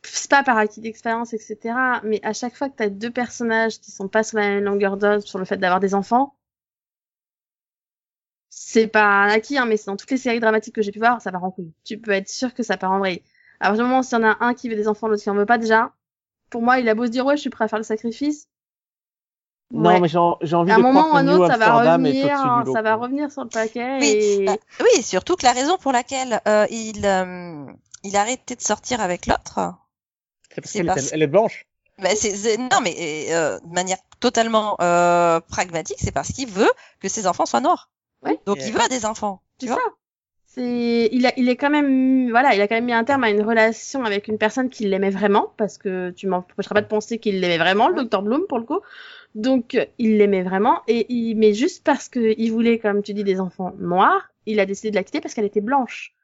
[0.03, 2.01] c'est pas par acquis d'expérience, etc.
[2.03, 4.97] Mais à chaque fois que t'as deux personnages qui sont pas sur la même longueur
[4.97, 6.35] d'onde sur le fait d'avoir des enfants,
[8.49, 10.99] c'est pas un acquis, hein, mais c'est dans toutes les séries dramatiques que j'ai pu
[10.99, 11.73] voir, ça part en couille.
[11.83, 13.21] Tu peux être sûr que ça part en vrille.
[13.59, 15.23] À partir du moment où s'il y en a un qui veut des enfants, l'autre
[15.23, 15.93] qui en veut pas déjà,
[16.49, 18.47] pour moi, il a beau se dire ouais, je suis prêt à faire le sacrifice.
[19.75, 19.99] Non, Ouais.
[19.99, 22.63] mais j'ai envie à un de moment croire ou que un autre, ça va revenir,
[22.65, 22.73] lot.
[22.73, 24.07] ça va revenir sur le paquet Oui,
[24.41, 27.65] et bah, oui, surtout que la raison pour laquelle euh, il euh,
[28.03, 29.73] il a arrêté de sortir avec l'autre,
[30.49, 31.65] C'est parce qu'elle parce- est, elle est blanche.
[31.99, 32.09] bah,
[32.59, 32.95] non mais
[33.31, 37.89] euh, de manière totalement euh, pragmatique, c'est parce qu'il veut que ses enfants soient noirs.
[38.23, 38.39] Ouais.
[38.45, 39.41] Donc Et- il veut des enfants.
[39.59, 39.81] Tu vois ça.
[40.47, 43.25] C'est, il a, il est quand même, voilà, il a quand même mis un terme
[43.25, 46.87] à une relation avec une personne qui l'aimait vraiment, parce que tu m'empêcheras pas de
[46.87, 48.79] penser qu'il l'aimait vraiment, le docteur Bloom, pour le coup.
[49.35, 53.23] Donc, il l'aimait vraiment, et il, mais juste parce que il voulait, comme tu dis,
[53.23, 56.15] des enfants noirs, il a décidé de la quitter parce qu'elle était blanche.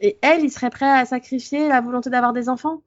[0.00, 2.82] Et elle, il serait prêt à sacrifier la volonté d'avoir des enfants?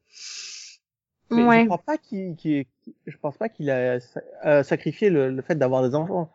[1.31, 1.61] Mais ouais.
[1.61, 2.65] je crois pas qu'il, qu'il-
[3.07, 3.97] je pense pas qu'il a
[4.45, 6.29] euh, sacrifié le, le fait d'avoir des enfants,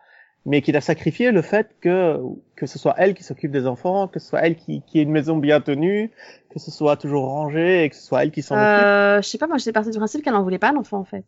[0.47, 2.19] mais qu'il a sacrifié le fait que
[2.57, 5.03] que ce soit elle qui s'occupe des enfants, que ce soit elle qui, qui ait
[5.03, 6.11] une maison bien tenue,
[6.51, 8.67] que ce soit toujours rangé et que ce soit elle qui s'en occupe.
[8.67, 11.05] Euh, je sais pas, moi, j'étais partie du principe qu'elle en voulait pas, l'enfant, en
[11.05, 11.25] fait.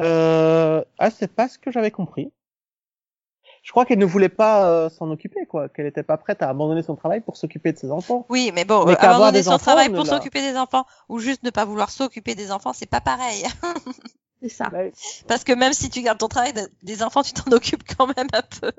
[0.00, 0.82] Euh...
[0.98, 2.32] Ah, c'est pas ce que j'avais compris.
[3.62, 5.68] Je crois qu'elle ne voulait pas euh, s'en occuper, quoi.
[5.68, 8.26] Qu'elle n'était pas prête à abandonner son travail pour s'occuper de ses enfants.
[8.28, 11.20] Oui, mais bon, Mais euh, abandonner des son enfants, travail pour s'occuper des enfants ou
[11.20, 13.44] juste ne pas vouloir s'occuper des enfants, c'est pas pareil.
[14.42, 14.68] C'est ça.
[14.72, 14.92] Ouais.
[15.28, 18.08] Parce que même si tu gardes ton travail de- des enfants, tu t'en occupes quand
[18.08, 18.72] même un peu.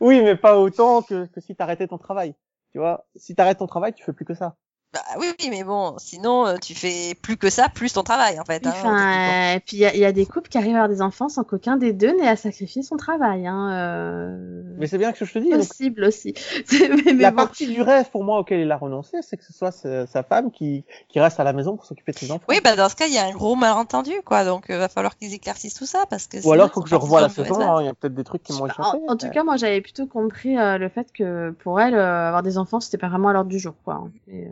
[0.00, 2.34] Oui, mais pas autant que, que si t'arrêtais ton travail.
[2.72, 4.56] Tu vois, si t'arrêtes ton travail, tu fais plus que ça.
[4.92, 8.40] Bah oui, oui, mais bon, sinon euh, tu fais plus que ça, plus ton travail
[8.40, 8.66] en fait.
[8.66, 8.72] hein.
[8.74, 10.88] Enfin, et puis il y, a- il y a des couples qui arrivent à avoir
[10.88, 13.46] des enfants sans qu'aucun des deux n'ait à sacrifier son travail.
[13.46, 14.62] Hein, euh...
[14.78, 15.48] Mais c'est bien que je te dis.
[15.50, 16.34] donc, possible aussi.
[16.72, 17.36] mais, mais la bon.
[17.36, 20.24] partie du rêve pour moi auquel il a renoncé, c'est que ce soit sa, sa
[20.24, 22.42] femme qui, qui reste à la maison pour s'occuper de ses enfants.
[22.48, 24.44] Oui, bah dans ce cas, il y a un gros malentendu, quoi.
[24.44, 26.44] Donc, euh, va falloir qu'ils éclaircissent tout ça, parce que.
[26.44, 27.60] Ou alors faut que je revoie la saison.
[27.60, 28.82] hein, Il y a peut-être des trucs qui m'ont échappé.
[28.82, 32.26] en, en tout cas, moi j'avais plutôt compris euh, le fait que pour elle, euh,
[32.26, 33.74] avoir des enfants, c'était pas vraiment à l'ordre du jour.
[33.84, 34.08] Quoi.
[34.26, 34.50] Et, euh,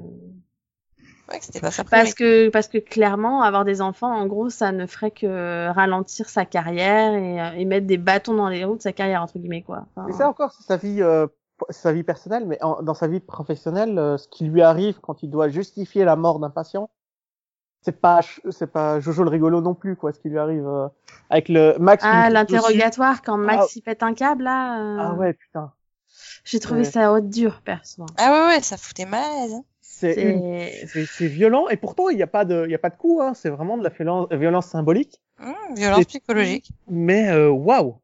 [1.31, 1.85] Ouais, que c'était pas ça.
[1.85, 6.29] parce, que, parce que clairement, avoir des enfants, en gros, ça ne ferait que ralentir
[6.29, 9.39] sa carrière et, euh, et mettre des bâtons dans les roues de sa carrière, entre
[9.39, 9.63] guillemets.
[9.63, 9.85] Quoi.
[9.95, 11.27] Enfin, Mais ça encore, c'est sa vie, euh,
[11.71, 15.23] sa vie personnelle, mais en- dans sa vie professionnelle, euh, ce qui lui arrive quand
[15.23, 16.89] il doit justifier la mort d'un patient,
[17.83, 20.13] c'est pas, c'est pas Jojo le rigolo non plus, quoi.
[20.13, 20.89] Ce qui lui arrive euh,
[21.31, 22.03] avec le Max.
[22.07, 23.73] Ah, l'interrogatoire quand Max Ah.
[23.77, 24.81] il pète un câble, là.
[24.81, 25.73] euh, Ah ouais, putain.
[26.45, 26.85] J'ai trouvé Ouais.
[26.91, 28.05] ça haute dur, perso.
[28.19, 29.55] Ah ouais, ouais, ça foutait mal à l'aise.
[29.55, 29.65] hein.
[29.99, 33.21] C'est violent et pourtant il n'y a pas de, il y a pas de coup.
[33.21, 33.35] Hein.
[33.35, 35.21] C'est vraiment de la violence, violence symbolique.
[35.41, 36.71] Hum, violence psychologique.
[36.89, 37.97] Mais euh, waouh.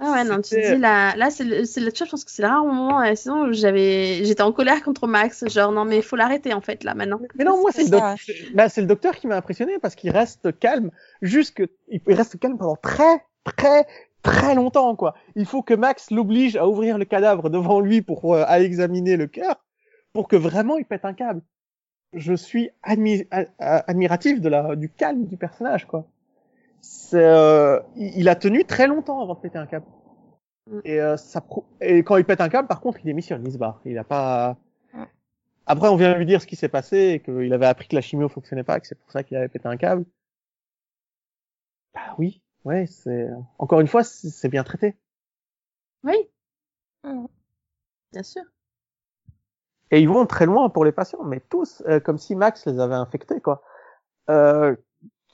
[0.00, 2.24] Ah ouais, non, tu dis là, là c'est le, c'est le, tu vois, je pense
[2.24, 5.48] que c'est le rare moment à la saison où j'avais, j'étais en colère contre Max,
[5.48, 7.20] genre non mais il faut l'arrêter en fait là maintenant.
[7.36, 8.02] Mais non, moi c'est le, doc-
[8.54, 10.90] bah, c'est le docteur qui m'a impressionné parce qu'il reste calme,
[11.22, 13.86] jusque il reste calme pendant très très
[14.22, 15.14] très longtemps quoi.
[15.36, 19.16] Il faut que Max l'oblige à ouvrir le cadavre devant lui pour euh, aller examiner
[19.16, 19.63] le cœur,
[20.14, 21.42] pour que vraiment il pète un câble.
[22.14, 23.26] Je suis admi-
[23.58, 26.06] admiratif de la du calme du personnage quoi.
[27.14, 29.86] Euh, il a tenu très longtemps avant de péter un câble.
[30.70, 30.80] Mm.
[30.84, 33.52] Et euh, ça pro- et quand il pète un câble par contre il démissionne, il
[33.52, 33.80] se barre.
[33.84, 34.56] Il a pas
[34.94, 35.02] Mm.
[35.66, 38.00] après, on vient lui dire ce qui s'est passé et qu'il avait appris que la
[38.00, 40.04] chimio fonctionnait pas, et que c'est pour ça qu'il avait pété un câble.
[41.94, 44.94] Bah oui, ouais, c'est encore une fois, c'est bien traité.
[46.04, 46.14] Oui,
[47.02, 47.26] Hum.
[48.12, 48.42] bien sûr.
[49.94, 52.80] Et ils vont très loin pour les patients, mais tous, euh, comme si Max les
[52.80, 53.62] avait infectés, quoi.
[54.30, 54.76] Euh,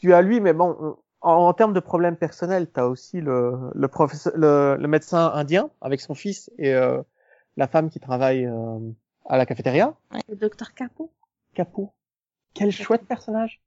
[0.01, 3.38] tu as lui, mais bon, on- en, en termes de problèmes personnels, t'as aussi le
[3.75, 7.03] le professeur, le, le médecin indien avec son fils et euh,
[7.57, 8.79] la femme qui travaille euh,
[9.27, 9.94] à la cafétéria.
[10.29, 11.11] Le docteur Capot.
[11.55, 11.92] Capot.
[12.55, 13.62] Quel chouette personnage.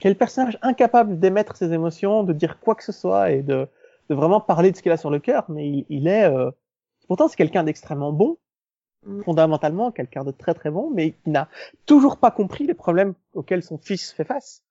[0.00, 3.68] Quel personnage incapable d'émettre ses émotions, de dire quoi que ce soit et de,
[4.10, 6.24] de vraiment parler de ce qu'il a sur le cœur, mais il, il est...
[6.24, 6.50] euh,
[7.08, 8.38] Pourtant, c'est quelqu'un d'extrêmement bon.
[9.24, 11.48] Fondamentalement, quelqu'un de très très bon, mais qui n'a
[11.86, 14.62] toujours pas compris les problèmes auxquels son fils fait face.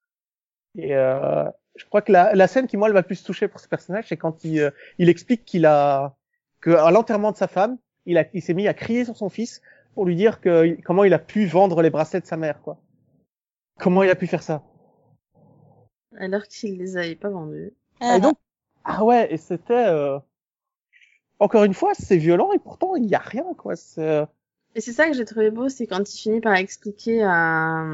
[0.76, 1.44] Et euh,
[1.76, 4.06] je crois que la, la scène qui, moi, le va plus toucher pour ce personnage,
[4.08, 6.16] c'est quand il, euh, il explique qu'il a...
[6.60, 9.28] que à l'enterrement de sa femme, il, a, il s'est mis à crier sur son
[9.28, 9.62] fils
[9.94, 12.78] pour lui dire que comment il a pu vendre les bracelets de sa mère, quoi.
[13.78, 14.62] Comment il a pu faire ça?
[16.18, 17.72] Alors qu'il les avait pas vendus.
[18.00, 18.36] Ah, Et donc,
[18.84, 20.18] ah ouais, et c'était euh,
[21.38, 23.76] encore une fois, c'est violent et pourtant il y a rien quoi.
[23.76, 24.26] C'est, euh,
[24.74, 27.84] Et c'est ça que j'ai trouvé beau, c'est quand il finit par expliquer à,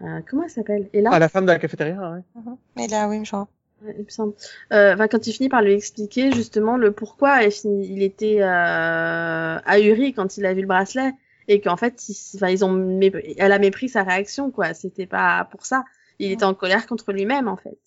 [0.00, 0.88] à comment elle s'appelle?
[0.92, 1.10] Ella?
[1.12, 2.42] Ah, la femme de la cafétéria, ouais.
[2.76, 3.46] Mais là, oui, genre.
[3.82, 4.34] Ouais, il me semble.
[4.72, 10.14] Euh, enfin, quand il finit par lui expliquer justement le pourquoi il, était euh, ahuri
[10.14, 11.12] quand il a vu le bracelet
[11.48, 13.00] et qu'en fait, ils, enfin, ils ont,
[13.36, 14.74] elle a mépris sa réaction quoi.
[14.74, 15.84] C'était pas pour ça.
[16.18, 17.78] Il était en colère contre lui-même en fait.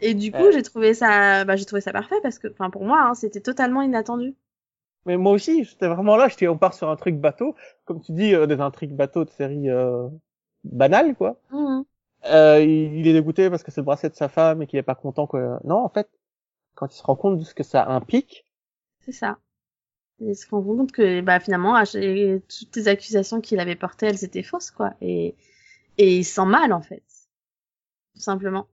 [0.00, 0.52] Et du coup, Euh.
[0.52, 3.40] j'ai trouvé ça, bah, j'ai trouvé ça parfait parce que, enfin, pour moi, hein, c'était
[3.40, 4.34] totalement inattendu.
[5.06, 7.54] Mais moi aussi, j'étais vraiment là, j'étais, on part sur un truc bateau,
[7.84, 10.08] comme tu dis, euh, des intrigues bateau de série euh,
[10.64, 11.40] banale, quoi.
[12.26, 14.78] Euh, il, il est dégoûté parce que c'est le bracelet de sa femme et qu'il
[14.78, 15.60] est pas content, quoi.
[15.64, 16.08] Non, en fait,
[16.74, 18.46] quand il se rend compte de ce que ça implique,
[19.00, 19.38] C'est ça.
[20.20, 24.42] Il se rend compte que bah, finalement, toutes les accusations qu'il avait portées, elles étaient
[24.42, 24.94] fausses, quoi.
[25.00, 25.36] Et,
[25.98, 27.04] et il se sent mal, en fait.
[28.14, 28.66] Tout simplement.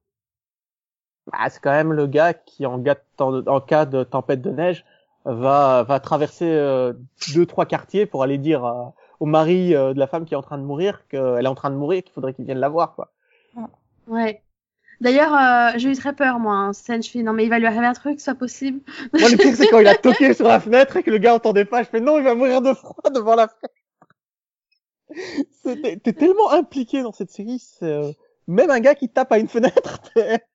[1.32, 2.84] Bah, c'est quand même le gars qui, en,
[3.20, 4.86] en, en cas de tempête de neige,
[5.26, 6.94] va, va traverser euh,
[7.34, 8.84] deux, trois quartiers pour aller dire euh,
[9.20, 11.56] au mari euh, de la femme qui est en train de mourir qu'elle est en
[11.56, 13.12] train de mourir, qu'il faudrait qu'il vienne la voir, quoi.
[14.08, 14.42] Ouais.
[15.00, 16.54] D'ailleurs, euh, j'ai eu très peur, moi.
[16.56, 16.74] Hein.
[16.74, 18.80] Cette scène, je fais, non, mais il va lui arriver un truc, c'est pas possible.
[19.14, 21.36] Moi, le pire, c'est quand il a toqué sur la fenêtre et que le gars
[21.36, 21.84] entendait pas.
[21.84, 23.74] Je fais non, il va mourir de froid devant la fenêtre.
[26.04, 27.62] T'es tellement impliqué dans cette série.
[27.84, 28.12] euh,
[28.48, 30.00] Même un gars qui tape à une fenêtre,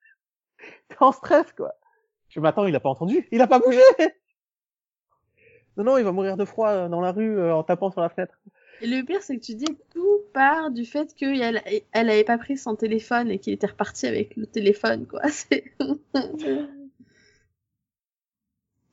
[0.89, 1.75] t'es en stress, quoi.
[2.29, 3.27] Je m'attends, il a pas entendu.
[3.31, 3.81] Il a pas bougé.
[5.77, 8.01] Non, non, il va mourir de froid euh, dans la rue euh, en tapant sur
[8.01, 8.35] la fenêtre.
[8.81, 12.37] Et le pire, c'est que tu dis tout part du fait qu'elle elle avait pas
[12.37, 15.21] pris son téléphone et qu'il était reparti avec le téléphone, quoi.
[15.29, 15.63] C'est...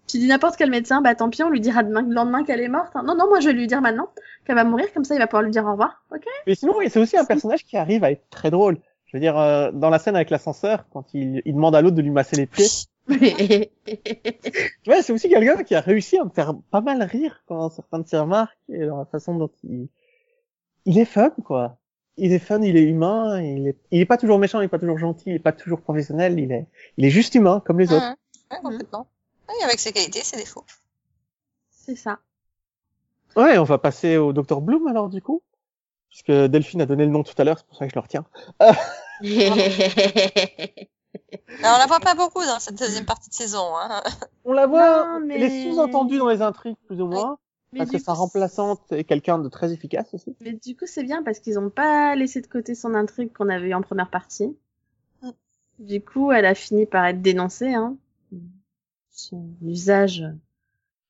[0.07, 2.61] tu dis n'importe quel médecin, bah tant pis, on lui dira demain, le lendemain qu'elle
[2.61, 2.91] est morte.
[2.95, 3.01] hein.
[3.03, 4.09] Non, non, moi je vais lui dire maintenant
[4.45, 6.25] qu'elle va mourir, comme ça il va pouvoir lui dire au revoir, ok?
[6.45, 8.77] Mais sinon, c'est aussi un personnage qui arrive à être très drôle.
[9.05, 11.95] Je veux dire, euh, dans la scène avec l'ascenseur, quand il, il demande à l'autre
[11.95, 12.67] de lui masser les pieds,
[13.07, 17.99] Ouais, c'est aussi quelqu'un qui a réussi à me faire pas mal rire quand certains
[17.99, 19.89] de ses remarques et dans la façon dont il,
[20.85, 21.77] il est fun, quoi.
[22.17, 24.69] Il est fun, il est humain, il est, il est pas toujours méchant, il est
[24.69, 26.65] pas toujours gentil, il est pas toujours professionnel, il est,
[26.97, 28.15] il est juste humain, comme les autres.
[28.51, 29.07] Ouais, complètement.
[29.49, 30.65] Oui, avec ses qualités, ses défauts.
[31.69, 32.19] c'est ça.
[33.35, 35.43] Ouais, on va passer au Dr Bloom alors, du coup.
[36.15, 38.01] Puisque Delphine a donné le nom tout à l'heure, c'est pour ça que je le
[38.01, 38.23] retiens.
[38.61, 38.77] Alors,
[41.61, 43.75] on la voit pas beaucoup dans cette deuxième partie de saison.
[43.75, 44.01] Hein.
[44.45, 47.37] On la voit, Non, mais- elle est sous-entendue dans les intrigues, plus ou moins.
[47.73, 50.37] Mais parce que sa remplaçante est quelqu'un de très efficace aussi.
[50.39, 53.49] Mais du coup, c'est bien parce qu'ils ont pas laissé de côté son intrigue qu'on
[53.49, 54.55] avait eu en première partie.
[55.21, 55.31] Mm.
[55.79, 57.97] Du coup, elle a fini par être dénoncée, hein.
[59.11, 60.23] Son usage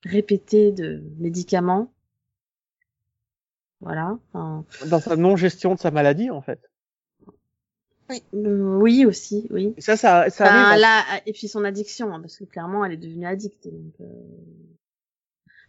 [0.04, 1.92] répété de médicaments.
[3.80, 4.18] Voilà.
[4.32, 6.60] Enfin, Dans sa non-gestion de sa maladie, en fait.
[8.34, 9.74] euh, oui aussi, oui.
[9.76, 10.72] Et ça, ça, ça Enfin, arrive.
[10.72, 13.66] en- là, et puis son addiction, hein, parce que clairement, elle est devenue addicte.
[13.68, 14.04] donc, euh.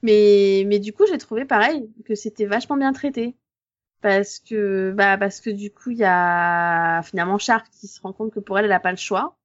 [0.04, 3.36] Mais, mais du coup, j'ai trouvé pareil que c'était vachement bien traité,
[4.02, 8.14] parce que, bah, parce que du coup, il y a finalement Shark qui se rend
[8.14, 9.38] compte que pour elle, elle a pas le choix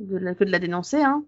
[0.00, 1.24] de la- que de la dénoncer, hein.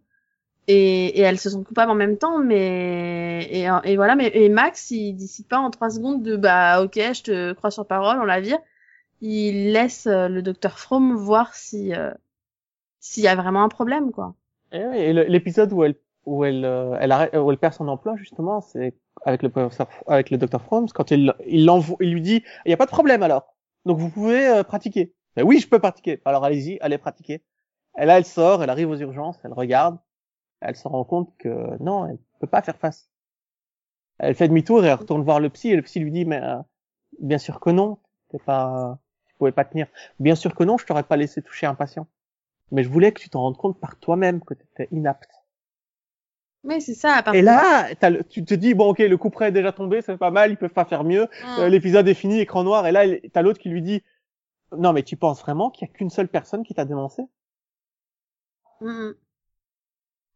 [0.66, 4.16] Et, et elle se sent coupable en même temps, mais et, voilà.
[4.16, 7.70] Mais et Max, il décide pas en trois secondes de bah ok, je te crois
[7.70, 8.58] sur parole, on la vire.
[9.20, 12.10] Il laisse euh, le docteur Fromm voir si euh,
[12.98, 14.34] s'il y a vraiment un problème, quoi.
[14.72, 15.96] Et, oui, et l'épisode où elle
[16.26, 18.94] où elle euh, elle arrête, où elle perd son emploi justement, c'est
[19.26, 22.78] avec le professeur avec le docteur Fromm quand il il lui dit il y a
[22.78, 23.54] pas de problème alors.
[23.84, 25.12] Donc vous pouvez euh, pratiquer.
[25.36, 26.22] Mais oui, je peux pratiquer.
[26.24, 27.42] Alors allez-y, allez pratiquer.
[27.98, 29.98] Et là elle sort, elle arrive aux urgences, elle regarde,
[30.64, 31.48] elle se rend compte que
[31.82, 33.10] non, elle peut pas faire face.
[34.18, 36.42] Elle fait demi-tour et elle retourne voir le psy et le psy lui dit mais
[36.42, 36.56] euh,
[37.20, 37.98] bien sûr que non,
[38.30, 39.86] t'es pas tu pouvais pas tenir.
[40.20, 42.06] Bien sûr que non, je t'aurais pas laissé toucher un patient.
[42.72, 45.30] Mais je voulais que tu t'en rendes compte par toi-même que tu étais inapte.
[46.64, 47.16] Mais c'est ça.
[47.16, 50.00] À Et là, le- tu te dis, bon, ok, le coup près est déjà tombé,
[50.02, 51.24] c'est pas mal, ils peuvent pas faire mieux.
[51.24, 51.60] Mm.
[51.60, 52.86] Euh, L'épisode est fini, écran noir.
[52.86, 54.02] Et là, t'as l'autre qui lui dit,
[54.76, 57.22] non, mais tu penses vraiment qu'il y a qu'une seule personne qui t'a dénoncé?
[58.80, 59.14] Mm.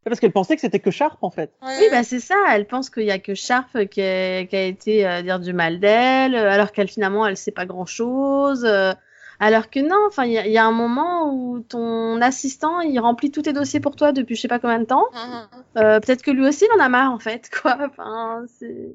[0.03, 1.51] C'est parce qu'elle pensait que c'était que Sharp, en fait.
[1.61, 2.35] Oui, Oui, bah c'est ça.
[2.51, 5.51] Elle pense qu'il y a que Sharp qui a, qui a été euh, dire du
[5.53, 8.65] mal d'elle, euh, alors qu'elle finalement elle sait pas grand chose.
[9.41, 12.81] alors que non, enfin il y, a- il y a un moment où ton assistant
[12.81, 15.05] il remplit tous tes dossiers pour toi depuis je sais pas combien de temps.
[15.13, 15.47] Mhm.
[15.77, 17.77] Euh, Peut-être que lui aussi il en a marre en fait, quoi.
[17.89, 18.93] Enfin c'est.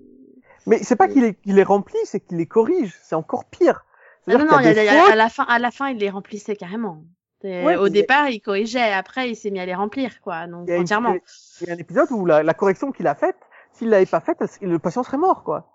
[0.66, 2.94] Mais c'est pas qu'il est, qu'il est rempli, c'est qu'il les corrige.
[3.02, 3.84] C'est encore pire.
[4.26, 5.12] Ah non non, qu'il y a il y a- des il y a- fautes.
[5.12, 7.02] à la fin à la fin il les remplissait carrément.
[7.44, 10.70] Ouais, Au départ il corrigeait, après il s'est mis à les remplir quoi, donc Il
[10.70, 11.16] y a une- entièrement.
[11.60, 13.36] Il y a un épisode où la, la correction qu'il a faite,
[13.72, 15.68] s'il l'avait pas faite, le patient serait mort, quoi?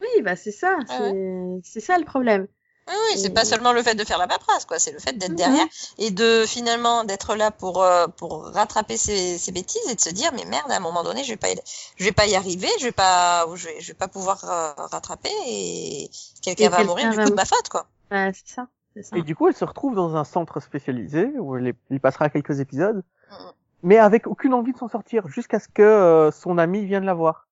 [0.00, 2.46] Oui bah c'est ça, Ah c'est c'est ça le problème.
[2.86, 4.78] Oui, oui, c'est pas seulement le fait de faire la paperasse, quoi.
[4.78, 9.38] C'est le fait d'être derrière et de finalement d'être là pour euh, pour rattraper ses,
[9.38, 11.48] ses, bêtises et de se dire mais merde, à un moment donné, je vais pas
[11.96, 14.72] je vais pas y arriver, je vais pas je vais, je vais pas pouvoir euh,
[14.92, 16.10] rattraper et
[16.42, 17.86] quelqu'un va mourir du coup de ma faute, quoi.
[18.10, 18.68] Ouais, c'est ça.
[19.12, 22.60] Et du coup, elle se retrouve dans un centre spécialisé où elle, y passera quelques
[22.60, 23.34] épisodes, mm.
[23.82, 27.14] mais avec aucune envie de s'en sortir, jusqu'à ce que euh, son ami vienne la
[27.14, 27.48] voir.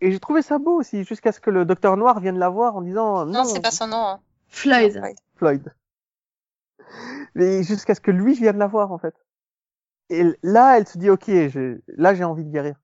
[0.00, 2.76] Et j'ai trouvé ça beau aussi, jusqu'à ce que le docteur Noir vienne la voir
[2.76, 4.06] en disant non, c'est pas son nom.
[4.06, 4.20] Hein.
[4.48, 5.00] Floyd.
[5.36, 5.72] Floyd.
[7.34, 9.14] Mais jusqu'à ce que lui vienne la voir en fait.
[10.10, 11.28] Et là, elle se dit ok,
[11.96, 12.74] là j'ai envie de guérir.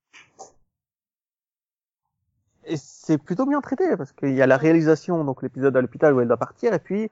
[2.70, 6.14] Et c'est plutôt bien traité parce qu'il y a la réalisation, donc l'épisode à l'hôpital
[6.14, 7.10] où elle doit partir, et puis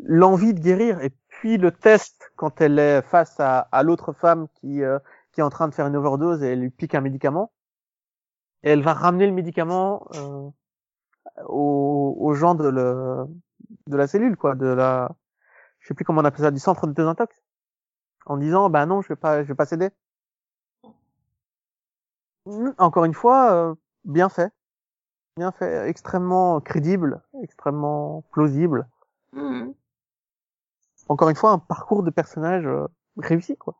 [0.00, 4.48] l'envie de guérir, et puis le test quand elle est face à, à l'autre femme
[4.56, 4.98] qui, euh,
[5.32, 7.50] qui est en train de faire une overdose et elle lui pique un médicament,
[8.62, 10.50] et elle va ramener le médicament euh,
[11.46, 13.24] aux, aux, gens de, le,
[13.86, 15.10] de la cellule, quoi, de la,
[15.80, 17.34] je sais plus comment on appelle ça, du centre de désintox,
[18.26, 19.88] en disant bah non, je vais pas, je vais pas céder.
[22.76, 24.52] Encore une fois, euh, bien fait
[25.38, 28.86] bien fait, extrêmement crédible, extrêmement plausible.
[29.32, 29.70] Hmm.
[31.08, 33.74] Encore une fois, un parcours de personnage euh, réussi, quoi.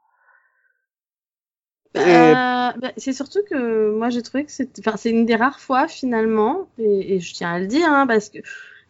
[1.94, 5.58] Bah, bah, c'est surtout que moi j'ai trouvé que c'est, enfin, c'est une des rares
[5.58, 8.38] fois finalement, et, je tiens à le dire, hein, parce que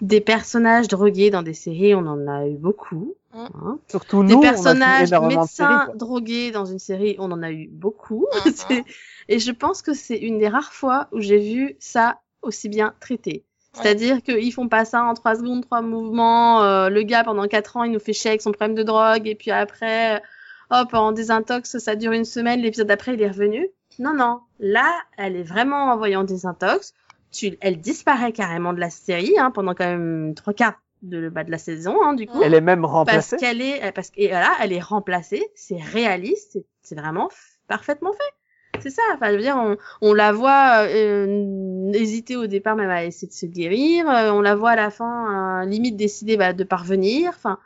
[0.01, 3.15] des personnages drogués dans des séries, on en a eu beaucoup.
[3.33, 3.47] Hmm.
[3.63, 3.79] Hein.
[3.89, 7.69] Surtout des nous, personnages on a médecins drogués dans une série, on en a eu
[7.69, 8.27] beaucoup.
[8.71, 8.81] Hmm.
[9.29, 12.95] et je pense que c'est une des rares fois où j'ai vu ça aussi bien
[13.01, 13.45] traité.
[13.75, 16.63] C'est-à-dire qu'ils font pas ça en trois secondes, trois mouvements.
[16.65, 19.29] Euh, le gars, pendant quatre ans, il nous fait chier avec son problème de drogue.
[19.29, 20.23] Et puis après,
[20.71, 22.61] hop, en désintox, ça dure une semaine.
[22.61, 23.69] L'épisode d'après, il est revenu.
[23.99, 24.41] Non, non.
[24.59, 26.93] Là, elle est vraiment envoyée en désintox.
[27.31, 31.45] Tu, elle disparaît carrément de la série hein, pendant quand même trois quarts de, bah,
[31.45, 32.43] de la saison, hein, du coup.
[32.43, 33.37] Elle est même remplacée.
[33.37, 35.47] Parce qu'elle est, parce et voilà, elle est remplacée.
[35.55, 36.59] C'est réaliste.
[36.83, 37.29] C'est vraiment
[37.69, 38.35] parfaitement fait.
[38.81, 39.03] C'est ça.
[39.15, 43.29] Enfin, je veux dire, on, on la voit euh, hésiter au départ, même à essayer
[43.29, 44.09] de se guérir.
[44.09, 47.31] Euh, on la voit à la fin, euh, limite décider bah, de parvenir.
[47.31, 47.59] Enfin,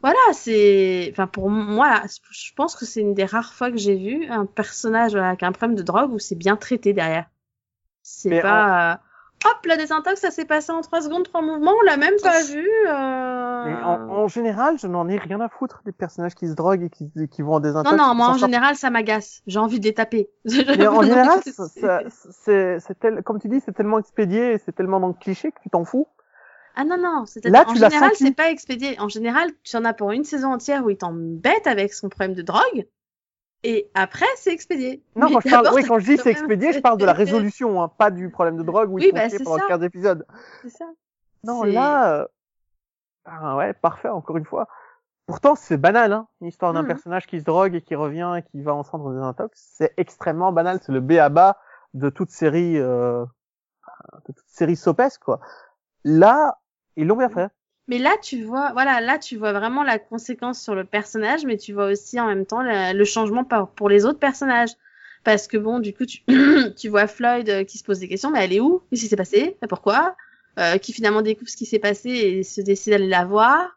[0.00, 1.08] voilà, c'est.
[1.12, 4.46] Enfin, pour moi, je pense que c'est une des rares fois que j'ai vu un
[4.46, 7.26] personnage avec un problème de drogue où c'est bien traité derrière.
[8.02, 9.00] C'est pas
[9.44, 12.42] hop, la désintox, ça s'est passé en 3 secondes, 3 mouvements, on l'a même pas
[12.42, 12.68] vu.
[12.88, 12.92] Euh...
[13.84, 16.90] En, en, général, je n'en ai rien à foutre des personnages qui se droguent et
[16.90, 17.96] qui, qui vont en désintox.
[17.96, 19.42] Non, non, moi en général, ça m'agace.
[19.46, 20.28] J'ai envie de les taper.
[20.44, 23.22] Mais en général, c'est tel...
[23.22, 25.84] comme tu dis, c'est tellement expédié et c'est tellement dans le cliché que tu t'en
[25.84, 26.08] fous.
[26.76, 28.98] Ah non, non, Là, en général, c'est pas expédié.
[28.98, 32.34] En général, tu en as pour une saison entière où il t'embête avec son problème
[32.34, 32.86] de drogue
[33.64, 35.02] et après c'est expédié.
[35.16, 37.82] Non, quand je parle, oui, quand je dis c'est expédié, je parle de la résolution,
[37.82, 39.68] hein, pas du problème de drogue où oui, ils bah, pendant ça.
[39.68, 40.26] 15 épisodes.
[40.62, 40.84] C'est ça.
[41.42, 42.26] Non, là, euh...
[43.24, 44.68] ah, ouais, parfait, encore une fois.
[45.26, 46.86] Pourtant, c'est banal, hein, l'histoire d'un mmh.
[46.86, 49.58] personnage qui se drogue et qui revient et qui va en centre des intox.
[49.76, 51.58] C'est extrêmement banal, c'est le B à bas
[51.94, 53.24] de toute série, euh,
[54.26, 55.40] de toute série sopesque, quoi.
[56.04, 56.58] Là,
[56.96, 57.48] ils l'ont bien fait.
[57.86, 61.58] Mais là, tu vois, voilà, là, tu vois vraiment la conséquence sur le personnage, mais
[61.58, 64.70] tu vois aussi en même temps le changement pour les autres personnages.
[65.24, 66.20] Parce que bon, du coup, tu,
[66.76, 68.82] tu vois Floyd euh, qui se pose des questions, mais elle est où?
[68.90, 69.56] Qu'est-ce qui s'est passé?
[69.68, 70.16] Pourquoi?
[70.58, 73.76] Euh, Qui finalement découvre ce qui s'est passé et se décide d'aller la voir.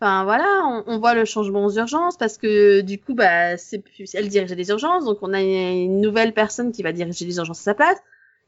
[0.00, 3.82] Enfin voilà, on, on, voit le changement aux urgences parce que du coup, bah, c'est
[4.14, 7.60] elle dirigeait les urgences, donc on a une nouvelle personne qui va diriger les urgences
[7.60, 7.98] à sa place.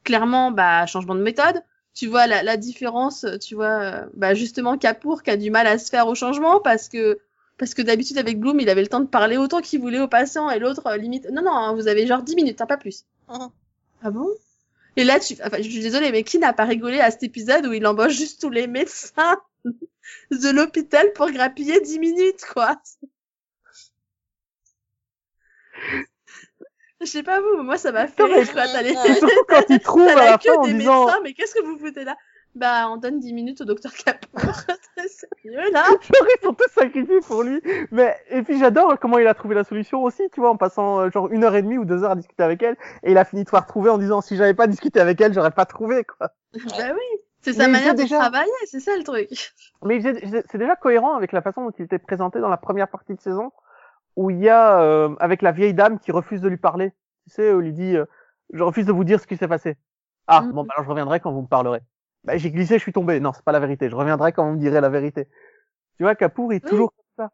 [0.03, 1.61] Clairement, bah, changement de méthode
[1.93, 5.77] tu vois la, la, différence, tu vois, bah justement Capour qui a du mal à
[5.77, 7.19] se faire au changement parce que
[7.61, 10.07] parce que d'habitude avec Bloom il avait le temps de parler autant qu'il voulait aux
[10.07, 12.77] patients et l'autre euh, limite non non hein, vous avez genre 10 minutes hein, pas
[12.77, 13.05] plus.
[13.29, 13.51] Uh-huh.
[14.01, 14.27] Ah bon?
[14.95, 17.67] Et là tu enfin je suis désolée mais qui n'a pas rigolé à cet épisode
[17.67, 19.37] où il embauche juste tous les médecins
[20.31, 22.81] de l'hôpital pour grappiller 10 minutes quoi?
[27.01, 28.63] Je sais pas vous, moi ça m'a fait rire quoi.
[28.67, 28.93] T'as les...
[28.93, 31.07] surtout quand ils trouvent à la fin en disant.
[31.23, 32.15] Mais qu'est-ce que vous foutez là?
[32.53, 34.41] Bah on donne 10 minutes au docteur Capour.
[35.07, 35.85] c'est mieux là?
[35.89, 37.61] ils sont tous sacrifiés pour lui.
[37.91, 40.99] Mais et puis j'adore comment il a trouvé la solution aussi, tu vois, en passant
[40.99, 43.17] euh, genre une heure et demie ou deux heures à discuter avec elle, et il
[43.17, 45.65] a fini de voir trouver en disant si j'avais pas discuté avec elle, j'aurais pas
[45.65, 46.31] trouvé quoi.
[46.53, 47.21] bah oui.
[47.43, 49.29] C'est sa manière de travailler, c'est ça le truc.
[49.83, 53.15] Mais c'est déjà cohérent avec la façon dont il était présenté dans la première partie
[53.15, 53.51] de saison
[54.15, 56.91] où il y a euh, avec la vieille dame qui refuse de lui parler.
[57.25, 58.05] Tu sais, où il lui dit euh,
[58.53, 59.77] je refuse de vous dire ce qui s'est passé.
[60.27, 60.51] Ah mm.
[60.51, 61.81] bon, bah, alors je reviendrai quand vous me parlerez.
[62.23, 63.19] Bah, j'ai glissé, je suis tombé.
[63.19, 63.89] Non, c'est pas la vérité.
[63.89, 65.27] Je reviendrai quand vous me direz la vérité.
[65.97, 67.31] Tu vois, Capour est toujours comme ça.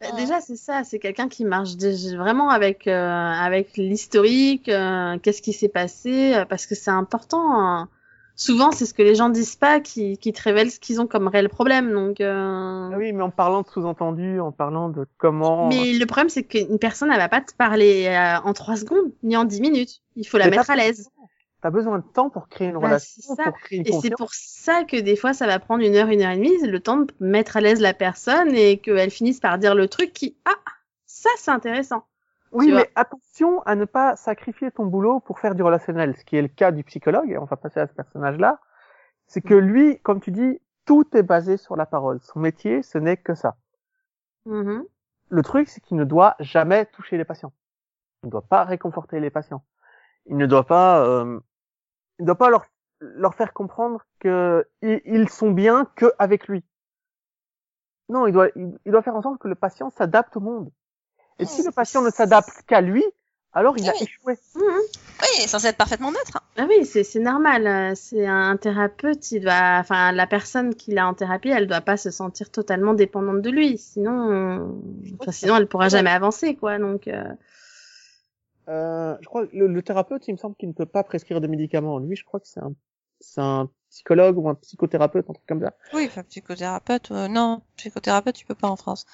[0.00, 0.84] Bah, déjà, c'est ça.
[0.84, 4.64] C'est quelqu'un qui marche vraiment avec euh, avec l'historique.
[4.64, 7.60] Qu'est-ce qui s'est passé Parce que c'est important.
[7.60, 7.88] Hein.
[8.36, 11.06] Souvent c'est ce que les gens disent pas qui, qui te révèle ce qu'ils ont
[11.06, 11.92] comme réel problème.
[11.92, 12.90] Donc, euh...
[12.92, 15.68] Ah oui, mais en parlant de sous-entendu, en parlant de comment.
[15.68, 19.10] Mais le problème, c'est qu'une personne, elle va pas te parler euh, en trois secondes,
[19.22, 20.02] ni en dix minutes.
[20.14, 21.10] Il faut la mettre à l'aise.
[21.62, 24.32] T'as besoin de temps pour créer une bah, relation, pour créer une Et c'est pour
[24.34, 26.98] ça que des fois, ça va prendre une heure, une heure et demie, le temps
[26.98, 30.54] de mettre à l'aise la personne et qu'elle finisse par dire le truc qui, ah,
[31.06, 32.04] ça, c'est intéressant.
[32.56, 36.36] Oui, mais attention à ne pas sacrifier ton boulot pour faire du relationnel, ce qui
[36.36, 38.60] est le cas du psychologue, et on va passer à ce personnage-là.
[39.26, 42.20] C'est que lui, comme tu dis, tout est basé sur la parole.
[42.22, 43.56] Son métier, ce n'est que ça.
[44.46, 44.84] Mm-hmm.
[45.28, 47.52] Le truc, c'est qu'il ne doit jamais toucher les patients.
[48.22, 49.64] Il ne doit pas réconforter les patients.
[50.26, 51.38] Il ne doit pas, euh,
[52.18, 52.64] il ne doit pas leur,
[53.00, 56.64] leur faire comprendre que ils sont bien que avec lui.
[58.08, 60.70] Non, il doit, il doit faire en sorte que le patient s'adapte au monde.
[61.38, 63.04] Et si le patient ne s'adapte qu'à lui,
[63.52, 64.34] alors il a échoué.
[64.54, 64.60] Mmh.
[64.60, 66.42] Oui, il est censé être parfaitement neutre.
[66.58, 67.96] Ah oui, c'est normal.
[67.96, 71.96] C'est un thérapeute, il doit, enfin, la personne qui l'a en thérapie, elle doit pas
[71.96, 73.78] se sentir totalement dépendante de lui.
[73.78, 74.78] Sinon,
[75.20, 76.78] enfin, sinon, elle pourra jamais avancer, quoi.
[76.78, 77.08] Donc.
[77.08, 77.24] Euh...
[78.68, 81.40] Euh, je crois que le, le, thérapeute, il me semble qu'il ne peut pas prescrire
[81.40, 81.98] de médicaments.
[81.98, 82.74] Lui, je crois que c'est un,
[83.20, 85.72] c'est un psychologue ou un psychothérapeute, un truc comme ça.
[85.94, 89.06] Oui, enfin, psychothérapeute, euh, non, psychothérapeute, tu peux pas en France.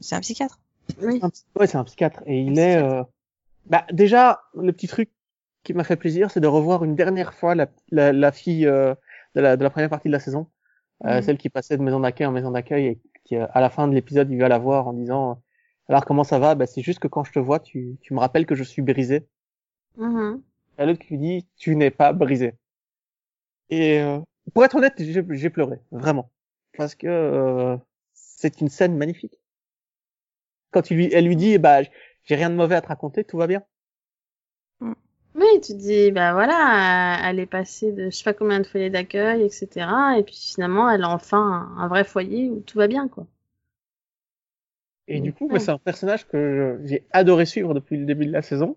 [0.00, 0.60] C'est un psychiatre.
[1.02, 1.20] Oui.
[1.56, 2.22] Ouais, c'est un psychiatre.
[2.26, 2.76] Et il est...
[2.76, 3.02] Euh...
[3.66, 5.10] Bah, déjà, le petit truc
[5.62, 8.94] qui m'a fait plaisir, c'est de revoir une dernière fois la, la, la fille euh,
[9.34, 10.46] de, la, de la première partie de la saison,
[11.04, 11.22] euh, mm.
[11.22, 13.86] celle qui passait de maison d'accueil en maison d'accueil et qui, euh, à la fin
[13.86, 15.42] de l'épisode, il va la voir en disant
[15.90, 16.54] alors comment ça va?
[16.54, 18.80] Bah, c'est juste que quand je te vois, tu, tu me rappelles que je suis
[18.80, 19.26] brisé.
[19.96, 20.36] Mm
[20.78, 22.54] Et l'autre qui lui dit tu n'es pas brisé.
[23.70, 24.20] Et euh,
[24.54, 26.30] pour être honnête, j'ai pleuré vraiment
[26.76, 27.76] parce que euh,
[28.14, 29.39] c'est une scène magnifique
[30.70, 31.82] quand il lui, elle lui dit, bah,
[32.24, 33.62] j'ai rien de mauvais à te raconter, tout va bien.
[34.80, 34.92] Mm.
[35.36, 38.90] Oui, tu dis, bah voilà, elle est passée de je sais pas combien de foyers
[38.90, 39.86] d'accueil, etc.
[40.18, 43.26] Et puis finalement, elle a enfin un, vrai foyer où tout va bien, quoi.
[45.06, 48.42] Et du coup, c'est un personnage que j'ai adoré suivre depuis le début de la
[48.42, 48.76] saison.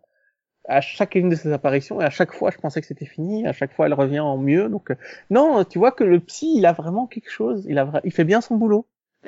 [0.66, 3.46] À chacune de ses apparitions, et à chaque fois, je pensais que c'était fini.
[3.46, 4.70] À chaque fois, elle revient en mieux.
[4.70, 4.96] Donc, euh,
[5.30, 7.66] non, tu vois que le psy, il a vraiment quelque chose.
[7.68, 8.88] Il a, il fait bien son boulot.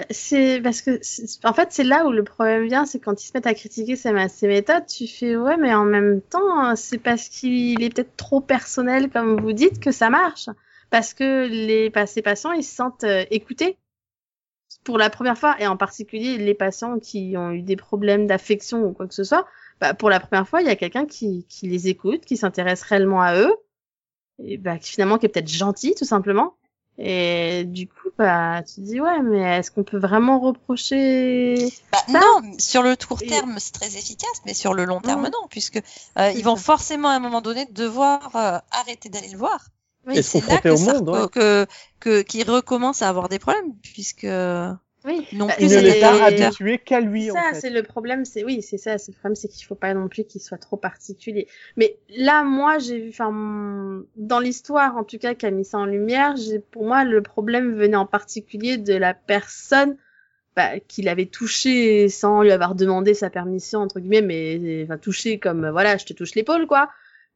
[0.09, 0.99] C'est parce que,
[1.47, 3.95] en fait, c'est là où le problème vient, c'est quand ils se mettent à critiquer
[3.95, 8.15] ces, ces méthodes, tu fais ouais, mais en même temps, c'est parce qu'il est peut-être
[8.17, 10.49] trop personnel, comme vous dites, que ça marche.
[10.89, 13.77] Parce que les, ces patients, ils se sentent euh, écoutés
[14.83, 18.83] pour la première fois, et en particulier les patients qui ont eu des problèmes d'affection
[18.83, 19.47] ou quoi que ce soit.
[19.79, 22.83] Bah, pour la première fois, il y a quelqu'un qui, qui les écoute, qui s'intéresse
[22.83, 23.55] réellement à eux,
[24.39, 26.55] et bah, finalement qui est peut-être gentil, tout simplement
[26.97, 31.55] et du coup, bah, tu te dis ouais, mais est-ce qu'on peut vraiment reprocher
[31.91, 35.47] bah, Non, sur le court terme, c'est très efficace, mais sur le long terme, non,
[35.49, 35.81] puisque
[36.17, 39.67] euh, ils vont forcément à un moment donné devoir euh, arrêter d'aller le voir.
[40.07, 41.65] Oui, c'est là que, au monde, que,
[41.99, 44.27] que, qu'ils recommencent à avoir des problèmes, puisque
[45.05, 45.27] oui.
[45.33, 47.27] Non bah, plus il ne l'est pas habitué qu'à lui.
[47.27, 48.25] Ça, c'est le problème.
[48.25, 48.97] C'est oui, c'est ça.
[48.97, 51.47] C'est le problème, c'est qu'il faut pas non plus qu'il soit trop particulier.
[51.77, 55.77] Mais là, moi, j'ai vu, enfin, dans l'histoire, en tout cas, qui a mis ça
[55.77, 59.97] en lumière, j'ai, pour moi, le problème venait en particulier de la personne
[60.55, 65.37] bah, qu'il avait touché sans lui avoir demandé sa permission entre guillemets, mais enfin touché
[65.37, 66.89] comme voilà, je te touche l'épaule quoi.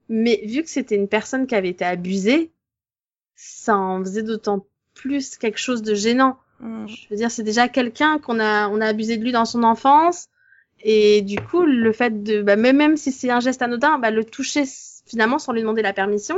[0.07, 2.51] Mais vu que c'était une personne qui avait été abusée,
[3.35, 6.87] ça en faisait d'autant plus quelque chose de gênant Mm.
[6.87, 9.63] Je veux dire, c'est déjà quelqu'un qu'on a, on a abusé de lui dans son
[9.63, 10.27] enfance.
[10.81, 14.11] Et du coup, le fait de, bah, même, même si c'est un geste anodin, bah,
[14.11, 14.63] le toucher
[15.05, 16.37] finalement sans lui demander la permission.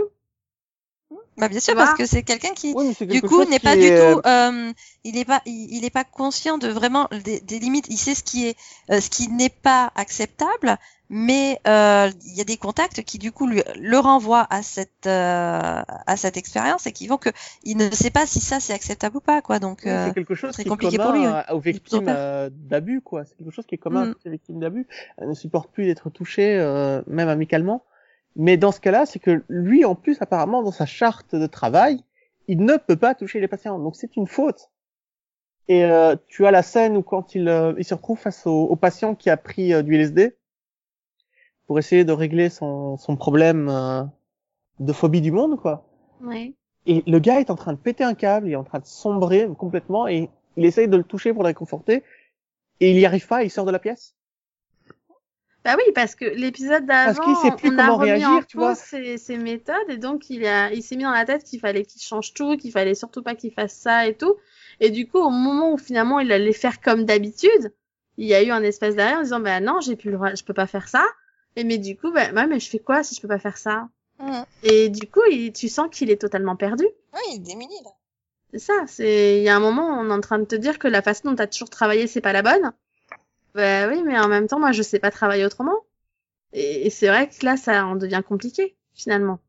[1.38, 4.72] Bah bien sûr parce que c'est quelqu'un qui du coup n'est pas du tout euh,
[5.04, 8.24] il n'est pas il, est pas conscient de vraiment des, des, limites il sait ce
[8.24, 8.58] qui est
[8.92, 10.78] euh, ce qui n'est pas acceptable
[11.14, 15.08] mais euh, il y a des contacts qui du coup lui, le renvoient à cette
[15.08, 17.30] euh, à cette expérience et qui vont que
[17.64, 19.60] il ne sait pas si ça c'est acceptable ou pas quoi.
[19.60, 22.16] Donc euh, c'est quelque chose qui est compliqué pour lui aux victimes
[22.50, 23.26] d'abus quoi.
[23.26, 24.16] C'est quelque chose qui est commun mm.
[24.26, 24.88] aux victimes d'abus.
[25.18, 26.58] Elles ne supportent plus d'être touchées
[27.08, 27.84] même amicalement.
[28.38, 32.02] Mais dans ce cas-là c'est que lui en plus apparemment dans sa charte de travail
[32.48, 33.80] il ne peut pas toucher les patients.
[33.80, 34.72] Donc c'est une faute.
[35.68, 35.86] Et
[36.28, 39.30] tu as la scène où quand il, il se retrouve face au, au patient qui
[39.30, 40.38] a pris du LSD
[41.72, 44.04] pour essayer de régler son, son problème euh,
[44.82, 45.88] de phobie du monde, quoi.
[46.22, 46.52] Ouais.
[46.86, 48.86] Et le gars est en train de péter un câble, il est en train de
[48.86, 52.04] sombrer complètement et il essaye de le toucher pour le réconforter
[52.82, 54.18] et il y arrive pas, il sort de la pièce.
[55.64, 57.24] Bah oui, parce que l'épisode d'avant,
[57.64, 58.76] on a remis réagir, en tu vois.
[58.76, 61.86] Ses, ses, méthodes et donc il a, il s'est mis dans la tête qu'il fallait
[61.86, 64.36] qu'il change tout, qu'il fallait surtout pas qu'il fasse ça et tout.
[64.82, 67.74] Et du coup, au moment où finalement il allait faire comme d'habitude,
[68.18, 70.36] il y a eu un espèce d'arrêt en disant bah non, j'ai plus le droit,
[70.36, 71.06] je peux pas faire ça.
[71.56, 73.58] Et mais du coup, bah, ouais, mais je fais quoi si je peux pas faire
[73.58, 73.90] ça?
[74.20, 74.44] Mm.
[74.64, 76.86] Et du coup, il- tu sens qu'il est totalement perdu.
[77.14, 77.92] Oui, il est démuni là.
[78.54, 80.80] C'est ça, c'est il y a un moment on est en train de te dire
[80.80, 82.74] que la façon dont tu as toujours travaillé, c'est pas la bonne.
[83.56, 85.78] Bah oui, mais en même temps, moi je sais pas travailler autrement.
[86.54, 89.40] Et, et c'est vrai que là ça en devient compliqué finalement.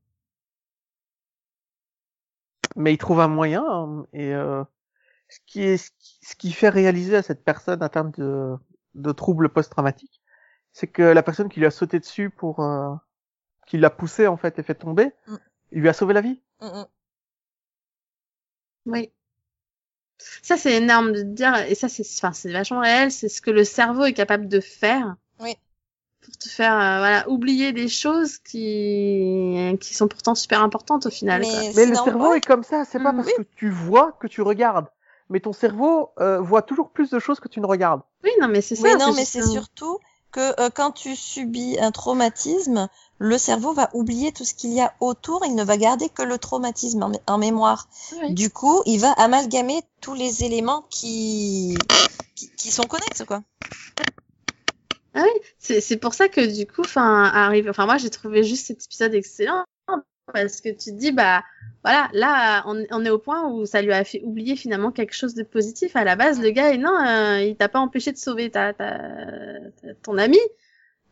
[2.77, 4.65] mais il trouve un moyen hein, et euh,
[5.31, 8.57] ce qui est ce qui, ce qui fait réaliser à cette personne atteinte de,
[8.97, 10.22] de troubles post-traumatiques,
[10.73, 12.95] c'est que la personne qui lui a sauté dessus pour euh,
[13.67, 15.37] qui l'a poussé en fait et fait tomber, Mm.
[15.73, 16.41] il lui a sauvé la vie.
[16.61, 16.87] Mm, mm.
[18.87, 19.11] Oui.
[20.43, 23.41] Ça c'est énorme de te dire et ça c'est enfin c'est vachement réel, c'est ce
[23.43, 25.17] que le cerveau est capable de faire.
[25.41, 25.57] Oui.
[26.25, 31.11] Pour te faire euh, voilà, oublier des choses qui qui sont pourtant super importantes au
[31.11, 31.43] final.
[31.43, 31.51] quoi.
[31.51, 32.13] Mais, Mais le normal.
[32.13, 33.17] cerveau est comme ça, c'est pas Mm.
[33.17, 34.87] parce que tu vois que tu regardes,
[35.29, 38.03] mais ton cerveau euh, voit toujours plus de choses que tu ne regardes.
[38.23, 38.85] Oui, non mais c'est ça.
[38.85, 39.99] Oui, non, mais c'est surtout
[40.33, 44.81] que euh, quand tu subis un traumatisme, le cerveau va oublier tout ce qu'il y
[44.81, 47.89] a autour, il ne va garder que le traumatisme en, mé- en mémoire.
[48.21, 48.35] Oui.
[48.35, 51.79] Du coup, il va amalgamer tous les éléments qui,
[52.35, 53.43] qui, qui sont connexes, quoi.
[55.15, 57.69] Ah oui, c'est c'est pour ça que du coup, enfin, arrive.
[57.69, 59.65] Enfin, moi, j'ai trouvé juste cet épisode excellent
[60.33, 61.43] parce que tu te dis, bah,
[61.85, 65.15] voilà, là, on, on est au point où ça lui a fait oublier finalement quelque
[65.15, 65.97] chose de positif.
[65.97, 68.73] À la base, le gars, et non, euh, il t'a pas empêché de sauver ta,
[68.73, 68.99] ta,
[69.81, 70.39] ta- ton ami.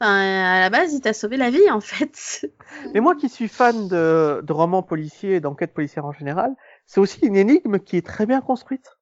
[0.01, 2.47] Enfin, à la base, il t'a sauvé la vie, en fait.
[2.95, 6.55] Mais moi qui suis fan de, de romans policiers et d'enquêtes policières en général,
[6.87, 8.97] c'est aussi une énigme qui est très bien construite.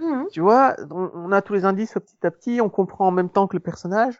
[0.00, 0.26] Mhm.
[0.32, 3.30] Tu vois, on, on a tous les indices petit à petit, on comprend en même
[3.30, 4.14] temps que le personnage.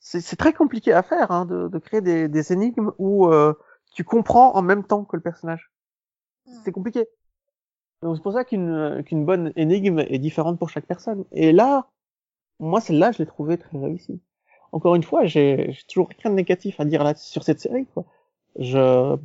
[0.00, 3.54] C'est c'est très compliqué à faire, hein, de, de créer des, des énigmes où euh,
[3.92, 5.70] tu comprends en même temps que le personnage.
[6.64, 7.06] C'est compliqué.
[8.02, 11.24] Donc c'est pour ça qu'une qu'une bonne énigme est différente pour chaque personne.
[11.32, 11.90] Et là,
[12.58, 14.20] moi celle-là, je l'ai trouvée très réussie.
[14.72, 17.86] Encore une fois, j'ai toujours rien de négatif à dire là sur cette série.
[17.86, 18.04] Quoi.
[18.58, 19.16] Je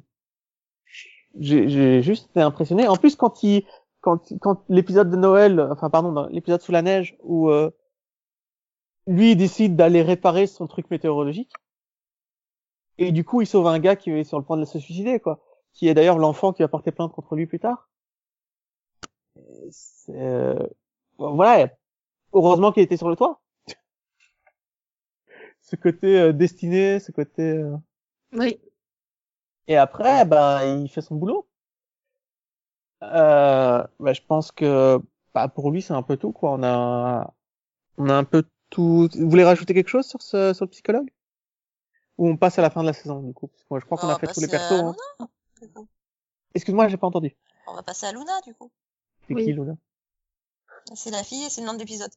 [1.39, 2.87] j'ai juste été impressionné.
[2.87, 3.65] En plus, quand il
[4.01, 7.71] quand quand l'épisode de Noël, enfin pardon, l'épisode sous la neige où euh,
[9.07, 11.51] lui il décide d'aller réparer son truc météorologique
[12.97, 15.19] et du coup il sauve un gars qui est sur le point de se suicider
[15.19, 15.39] quoi,
[15.73, 17.89] qui est d'ailleurs l'enfant qui va porter plainte contre lui plus tard.
[20.09, 20.67] Euh,
[21.17, 21.69] voilà,
[22.33, 23.41] heureusement qu'il était sur le toit.
[25.61, 27.75] ce côté euh, destiné, ce côté euh,
[28.33, 28.59] Oui.
[29.67, 31.47] et après, bah, il fait son boulot.
[33.03, 34.99] Euh, bah, je pense que,
[35.33, 36.51] bah, pour lui, c'est un peu tout, quoi.
[36.53, 37.33] On a,
[37.97, 39.09] on a un peu tout.
[39.15, 41.09] Vous voulez rajouter quelque chose sur ce, sur le psychologue?
[42.17, 43.47] Ou on passe à la fin de la saison, du coup?
[43.47, 44.71] Parce que moi, je crois qu'on On a fait tous les persos.
[44.71, 44.95] à hein.
[45.19, 45.29] Luna,
[45.61, 45.87] du coup.
[46.53, 47.35] Excuse-moi, j'ai pas entendu.
[47.67, 48.71] On va passer à Luna, du coup.
[49.27, 49.43] C'est Oui.
[49.45, 49.75] qui, Luna?
[50.93, 52.11] C'est la fille et c'est le nom de l'épisode.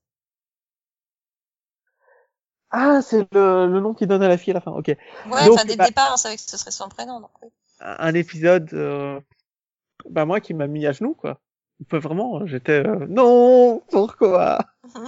[2.71, 4.73] Ah, c'est le, le nom qu'il donne à la fille à la fin.
[4.73, 4.89] Ok.
[4.89, 4.97] Ouais,
[5.27, 7.49] Donc, enfin, dès le bah- départ, on savait que ce serait son prénom, donc oui.
[7.81, 9.21] Un un épisode, euh,
[10.11, 11.41] bah, moi, qui m'a mis à genoux, quoi.
[11.85, 14.59] Enfin, vraiment, j'étais, euh, non, pourquoi?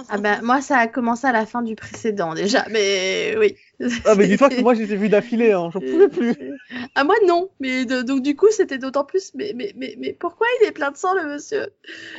[0.09, 2.65] Ah ben, moi, ça a commencé à la fin du précédent, déjà.
[2.69, 3.57] Mais oui.
[4.05, 5.69] Ah, mais dis-toi que moi, ai vus d'affilée, hein.
[5.71, 6.35] J'en pouvais plus.
[6.95, 7.49] Ah, moi, non.
[7.59, 9.33] Mais de- donc, du coup, c'était d'autant plus.
[9.35, 11.73] Mais, mais, mais, mais pourquoi il est plein de sang, le monsieur?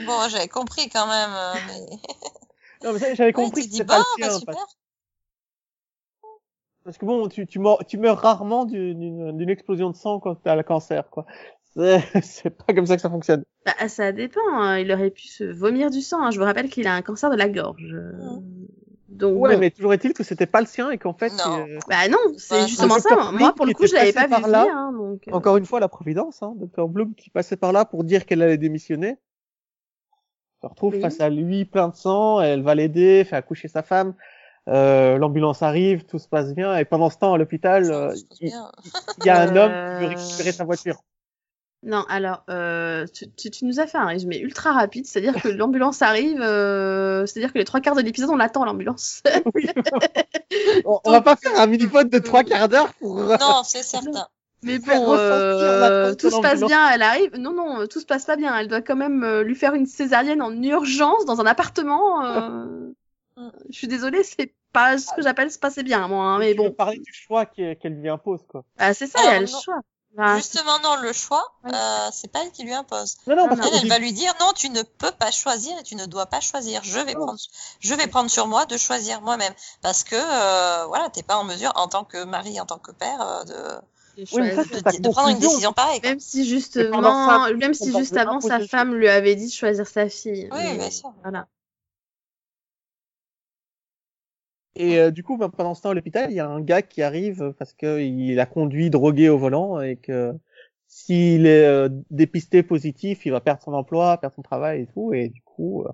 [0.07, 1.97] Bon, j'avais compris quand même, euh, mais...
[2.83, 4.57] Non, mais ça, j'avais compris tu que c'était bon, pas le bah,
[6.85, 10.57] parce, que bon, tu, tu, meurs, tu meurs rarement d'une explosion de sang quand t'as
[10.57, 11.27] le cancer, quoi.
[11.77, 13.45] C'est c'est pas comme ça que ça fonctionne.
[13.65, 14.41] Bah, ça dépend.
[14.53, 14.79] hein.
[14.79, 16.23] Il aurait pu se vomir du sang.
[16.23, 16.31] hein.
[16.31, 17.95] Je vous rappelle qu'il a un cancer de la gorge.
[19.09, 19.61] Donc, Ouais, bon.
[19.61, 21.67] mais toujours est-il que c'était pas le sien et qu'en fait, Non.
[21.69, 22.67] euh, Bah non, c'est Ouais.
[22.67, 23.31] justement ça.
[23.33, 24.61] Moi, pour le coup, je l'avais pas passé vu par là.
[24.63, 24.75] venir.
[24.77, 26.89] Hein, donc, euh, encore une fois, la providence, hein, Dr.
[26.89, 29.19] Bloom qui passait par là pour dire qu'elle allait démissionner.
[30.63, 31.01] Se retrouve Oui.
[31.01, 34.15] face à lui plein de sang, elle va l'aider, fait accoucher sa femme.
[34.69, 38.53] Euh, l'ambulance arrive, tout se passe bien, et pendant ce temps à l'hôpital, euh, il
[39.25, 41.03] y a un Euh, homme qui veut récupérer sa voiture.
[41.85, 45.49] Non, alors, euh, tu, tu, tu nous as fait un résumé ultra rapide, c'est-à-dire que
[45.49, 49.23] l'ambulance arrive, euh, c'est-à-dire que les trois quarts de l'épisode, on l'attend l'ambulance.
[49.55, 49.67] Oui.
[50.85, 53.19] on, on va pas faire un mini-pod de trois quarts d'heure pour.
[53.19, 54.27] euh, Non, c'est certain.
[54.65, 57.35] Mais bon, euh, tout se passe bien, elle arrive.
[57.37, 58.57] Non, non, tout se passe pas bien.
[58.57, 62.25] Elle doit quand même euh, lui faire une césarienne en urgence dans un appartement.
[62.25, 62.91] euh,
[63.35, 63.49] Mm.
[63.71, 66.23] Je suis désolée, c'est pas ce que j'appelle se passer bien, moi.
[66.27, 68.63] hein, mais bon, parler du choix qu'elle lui impose, quoi.
[68.77, 69.81] Ah, c'est ça, y a le choix.
[70.37, 71.71] Justement, non, le choix, Ouais.
[71.75, 73.17] euh, c'est pas elle qui lui impose.
[73.27, 76.05] Non, parce Elle, va lui dire non, tu ne peux pas choisir et tu ne
[76.07, 76.83] dois pas choisir.
[76.85, 77.21] Je vais Non.
[77.27, 77.39] prendre,
[77.81, 81.45] je vais prendre sur moi de choisir moi-même parce que euh, voilà, t'es pas en
[81.45, 83.55] mesure en tant que mari, en tant que père, de,
[84.33, 86.01] Oui, mais ça, de, prendre une décision pareille.
[86.01, 86.11] quoi.
[86.11, 89.87] Même si ça justement, même si juste avant sa femme lui avait dit de choisir
[89.87, 90.49] sa fille.
[90.53, 91.13] Oui, Mais bien sûr.
[91.23, 91.47] Voilà.
[94.75, 96.83] Et euh, du coup, bah, pendant ce temps à l'hôpital, il y a un gars
[96.83, 100.33] qui arrive parce que il a conduit drogué au volant et que
[100.87, 105.13] s'il est euh, dépisté positif, il va perdre son emploi, perdre son travail et tout.
[105.13, 105.89] Et du coup, euh,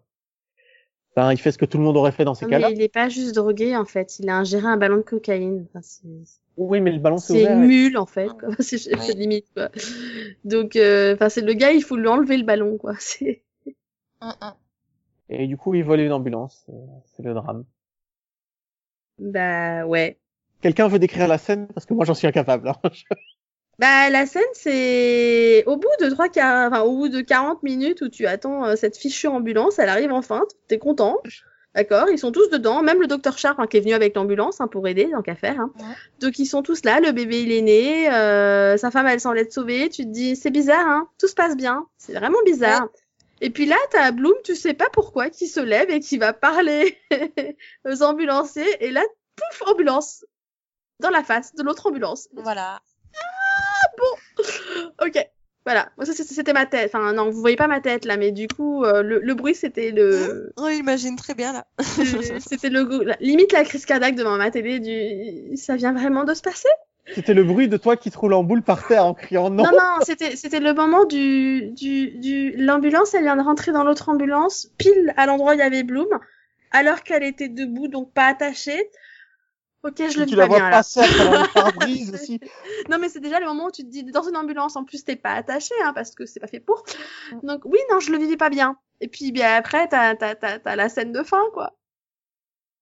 [1.16, 2.70] ben, il fait ce que tout le monde aurait fait dans ces cas-là.
[2.70, 5.66] il est pas juste drogué en fait, il a ingéré un ballon de cocaïne.
[5.68, 6.06] Enfin, c'est
[6.56, 7.56] Oui, mais le ballon c'est ouvert.
[7.58, 8.48] une et- mule en fait, quoi.
[8.60, 9.70] c'est limite quoi.
[10.44, 12.94] Donc, euh, enfin c'est le gars, il faut lui enlever le ballon quoi.
[13.00, 13.42] C'est
[14.20, 14.52] Hum, hum.
[15.28, 16.66] Et du coup, il vole une ambulance.
[16.70, 16.72] Euh,
[17.04, 17.64] C'est le drame.
[19.18, 20.18] Bah ouais.
[20.60, 21.68] Quelqu'un veut décrire la scène?
[21.74, 22.68] Parce que moi j'en suis incapable.
[22.68, 22.76] hein.
[23.78, 28.08] Bah la scène c'est au bout de trois enfin au bout de 40 minutes où
[28.08, 31.18] tu attends euh, cette fichue ambulance, elle arrive enfin, t'es content.
[31.76, 34.60] D'accord, ils sont tous dedans, même le docteur Sharp hein, qui est venu avec l'ambulance
[34.60, 35.60] hein, pour aider, tant qu'à faire.
[35.60, 35.70] Hein.
[35.78, 35.84] Ouais.
[36.18, 39.38] Donc ils sont tous là, le bébé il est né, euh, sa femme elle semble
[39.38, 42.88] être sauvée, tu te dis c'est bizarre, hein, tout se passe bien, c'est vraiment bizarre.
[43.40, 46.32] Et puis là t'as Bloom, tu sais pas pourquoi, qui se lève et qui va
[46.32, 46.98] parler
[47.84, 49.02] aux ambulanciers, et là
[49.36, 50.24] pouf ambulance
[51.00, 52.28] dans la face de l'autre ambulance.
[52.32, 52.80] Voilà.
[55.00, 55.16] Ok,
[55.64, 55.90] voilà.
[55.96, 56.90] Moi, ça, c'était ma tête.
[56.94, 59.54] Enfin, non, vous voyez pas ma tête là, mais du coup, euh, le, le bruit,
[59.54, 61.66] c'était le, On imagine très bien là.
[62.40, 64.80] c'était le, la- limite la crise cardiaque devant ma télé.
[64.80, 66.68] Du, ça vient vraiment de se passer?
[67.14, 69.64] C'était le bruit de toi qui te roule en boule par terre en criant non.
[69.64, 73.84] Non, non, c'était, c'était le moment du, du, du, l'ambulance, elle vient de rentrer dans
[73.84, 76.08] l'autre ambulance, pile à l'endroit où il y avait Bloom,
[76.70, 78.90] alors qu'elle était debout, donc pas attachée.
[79.84, 80.76] Ok, je le tu vis la pas vois bien là.
[80.76, 82.40] passer à travers le pare-brise aussi.
[82.90, 85.04] Non, mais c'est déjà le moment où tu te dis, dans une ambulance, en plus,
[85.04, 86.84] t'es pas attaché, hein, parce que c'est pas fait pour.
[87.42, 88.76] Donc, oui, non, je le vivais pas bien.
[89.00, 91.76] Et puis, bien après, t'as, t'as, t'as, t'as la scène de fin, quoi.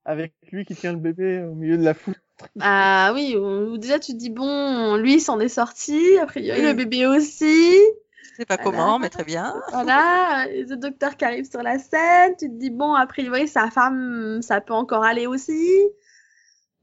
[0.04, 2.14] Avec lui qui tient le bébé au milieu de la foule.
[2.60, 3.34] Ah oui,
[3.78, 7.76] déjà tu te dis, bon, lui, s'en est sorti, a priori, le bébé aussi.
[8.22, 8.70] Je sais pas Voilà.
[8.78, 9.54] comment, mais très bien.
[9.72, 13.70] Voilà, le docteur qui arrive sur la scène, tu te dis, bon, a priori, sa
[13.70, 15.80] femme, ça peut encore aller aussi.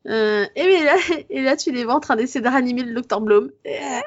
[0.08, 0.96] Euh, et, mais là,
[1.30, 3.52] et là, tu les vois en train d'essayer de ranimer le docteur Blum.
[3.64, 4.02] Et, ah,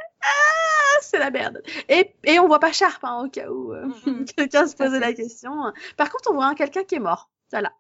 [1.01, 1.63] c'est la merde.
[1.89, 4.25] Et, et on voit pas Sharp, hein, au cas où euh, Mhm.
[4.37, 5.53] quelqu'un se posait la question.
[5.97, 7.31] Par contre, on voit un quelqu'un qui est mort.
[7.53, 7.73] Voilà.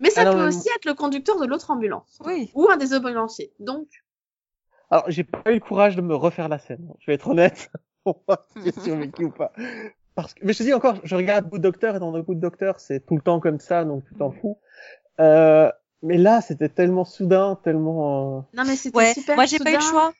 [0.00, 2.18] Mais ça Alors, peut euh, aussi être le conducteur de l'autre ambulance.
[2.24, 2.50] Oui.
[2.54, 3.52] Ou un des ambulanciers.
[3.58, 3.88] Donc,
[4.90, 6.92] Alors, j'ai pas eu le courage de me refaire la scène.
[6.98, 7.70] Je vais être honnête.
[8.04, 9.52] Pour voir si j'ai survécu ou pas.
[10.14, 12.40] Parce que, mais je te dis encore, je regarde Good Doctor et dans le Good
[12.40, 14.58] Doctor, c'est tout le temps comme ça, donc tu t'en fous.
[15.20, 15.70] Euh,
[16.02, 19.72] mais là, c'était tellement soudain, tellement, euh, non mais c'était Ouais, super moi j'ai pas
[19.72, 20.12] eu le choix.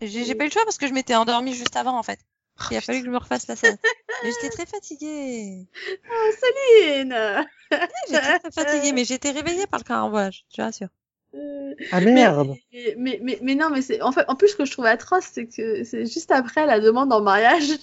[0.00, 2.18] J'ai j'ai pas eu le choix parce que je m'étais endormie juste avant en fait.
[2.70, 3.76] Il a fallu que je me refasse la scène.
[4.22, 5.66] Mais j'étais très fatiguée.
[6.10, 7.16] Oh, Céline
[8.08, 10.88] J'étais très fatiguée, mais j'étais réveillée par le carambolage, je te rassure.
[11.34, 12.54] Euh, ah merde.
[12.98, 15.30] mais, mais, mais non, mais c'est en fait, en plus, ce que je trouve atroce,
[15.32, 17.80] c'est que c'est juste après la demande en mariage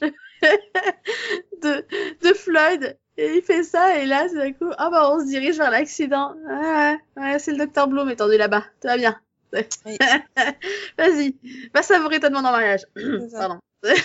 [1.61, 1.85] de,
[2.21, 2.97] de Floyd.
[3.17, 5.71] Et il fait ça, et là, tout d'un coup, ah bah, on se dirige vers
[5.71, 6.35] l'accident.
[6.47, 8.63] Ouais, ouais, ouais, c'est le docteur Bloom étendu là-bas.
[8.81, 9.19] Tout va bien.
[9.53, 9.97] Oui.
[10.97, 11.35] Vas-y,
[11.73, 12.85] va savourer ta demande en mariage.
[13.33, 13.59] Pardon.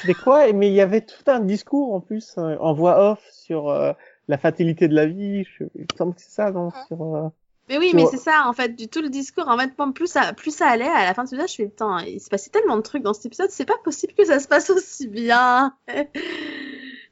[0.07, 0.53] Mais quoi?
[0.53, 3.93] Mais il y avait tout un discours, en plus, euh, en voix off sur, euh,
[4.29, 5.45] la fatalité de la vie.
[5.45, 6.70] Je, il me semble que c'est ça, non?
[6.89, 7.29] Sur, euh,
[7.68, 9.49] Mais oui, mais c'est ça, en fait, du tout le discours.
[9.49, 12.03] En fait, plus ça, plus ça allait, à la fin de l'épisode, je fais, putain,
[12.07, 14.47] il se passait tellement de trucs dans cet épisode, c'est pas possible que ça se
[14.49, 15.75] passe aussi bien.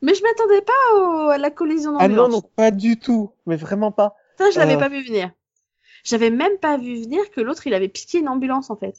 [0.02, 3.30] mais je m'attendais pas au- à la collision Ah non, non, pas du tout.
[3.46, 4.14] Mais vraiment pas.
[4.38, 4.78] Ça, je l'avais Euh.
[4.78, 5.30] pas vu venir.
[6.04, 8.96] J'avais même pas vu venir que l'autre, il avait piqué une ambulance, en fait.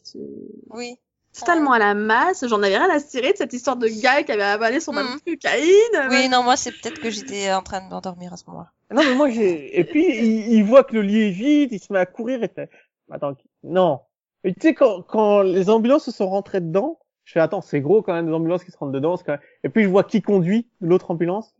[0.69, 0.95] Oui.
[1.37, 2.45] Totalement à la masse.
[2.47, 5.09] J'en avais rien à cirer de cette histoire de gars qui avait avalé son ballon
[5.09, 5.19] Mhm.
[5.25, 6.09] de cocaïne.
[6.09, 8.71] Oui, non, moi c'est peut-être que j'étais en train de m'endormir à ce moment-là.
[8.91, 11.79] Non, mais moi, j'ai, et puis, il, il voit que le lit est vide, il
[11.79, 12.69] se met à courir et fait,
[13.11, 14.01] attends, non.
[14.43, 17.81] Et tu sais, quand, quand les ambulances se sont rentrées dedans, je fais, attends, c'est
[17.81, 19.41] gros quand même, des ambulances qui se rentrent dedans, c'est quand même...
[19.63, 21.55] et puis je vois qui conduit l'autre ambulance.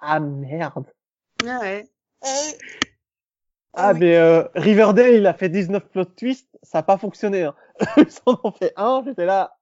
[0.00, 0.86] Ah, merde.
[1.46, 1.86] Ah ouais.
[3.74, 4.00] Ah, oui.
[4.00, 7.54] mais, euh, Riverdale, il a fait 19 plot twists, ça a pas fonctionné, hein.
[7.96, 9.56] Ils en ont fait un, j'étais là.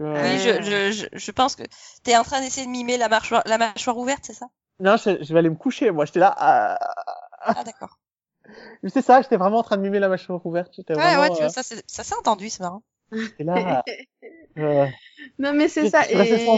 [0.00, 1.62] Euh, Oui, je, je, je, je pense que
[2.04, 4.46] t'es en train d'essayer de mimer la mâchoire, la mâchoire ouverte, c'est ça?
[4.80, 6.78] Non, je, je vais aller me coucher, moi, j'étais là, ah,
[7.54, 7.98] Ah d'accord.
[8.88, 11.30] c'est ça, j'étais vraiment en train de mimer la mâchoire ouverte, j'étais Ouais, vraiment, ouais,
[11.30, 12.82] tu euh, vois, ça c'est- ça s'est entendu, c'est marrant.
[13.12, 13.84] J'étais là,
[14.58, 14.86] euh,
[15.38, 16.02] Non mais c'est ça.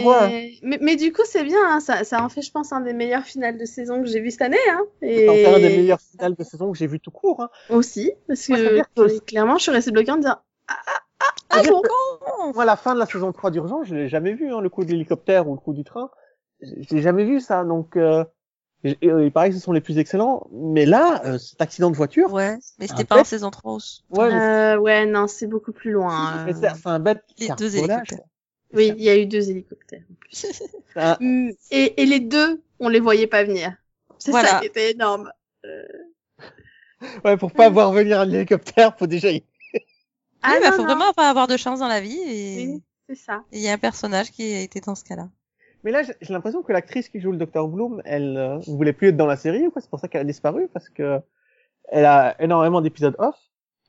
[0.01, 0.49] voix, hein.
[0.63, 1.79] mais, mais du coup c'est bien, hein.
[1.79, 4.31] ça, ça en fait je pense un des meilleurs finales de saison que j'ai vu
[4.31, 4.57] cette année.
[4.69, 4.81] Hein.
[5.01, 5.45] C'est Et...
[5.45, 7.41] un des meilleurs finales de saison que j'ai vu tout court.
[7.41, 7.49] Hein.
[7.69, 10.37] Aussi, parce Moi, que, que- clairement je suis restée bloquée en disant
[10.67, 13.95] ah, ah, ah, ah bon que Moi, la fin de la saison 3 d'urgence, je
[13.95, 16.09] l'ai jamais vu, hein, le coup de l'hélicoptère ou le coup du train.
[16.59, 18.23] L'ai jamais vu ça, donc euh,
[18.83, 20.47] et- et il paraît que ce sont les plus excellents.
[20.51, 23.73] Mais là, euh, cet accident de voiture, Ouais, mais c'était pas fait- en saison 3
[23.73, 24.03] aussi.
[24.11, 26.45] ouais, Euh, ouais, non, c'est beaucoup plus loin.
[26.45, 26.69] mais euh.
[26.75, 28.19] c'est un bête Les deux hélicoptères.
[28.73, 30.45] Oui, il y a eu deux hélicoptères en plus.
[30.95, 33.73] Un- Mm, Et, et les deux, on les voyait pas venir.
[34.19, 34.49] C'est Voilà.
[34.49, 35.31] ça qui était énorme.
[35.65, 35.83] Euh,
[37.23, 39.43] Ouais, pour pas voir venir un hélicoptère, faut déjà y...
[40.41, 42.67] Ah oui, bah, non, faut non, vraiment pas avoir de chance dans la vie et
[42.73, 43.43] oui, c'est ça.
[43.51, 45.29] il y a un personnage qui a été dans ce cas-là.
[45.83, 48.93] Mais là, j'ai l'impression que l'actrice qui joue le Docteur Bloom, elle euh, ne voulait
[48.93, 51.21] plus être dans la série, ou quoi C'est pour ça qu'elle a disparu, parce que
[51.89, 53.35] elle a énormément d'épisodes off.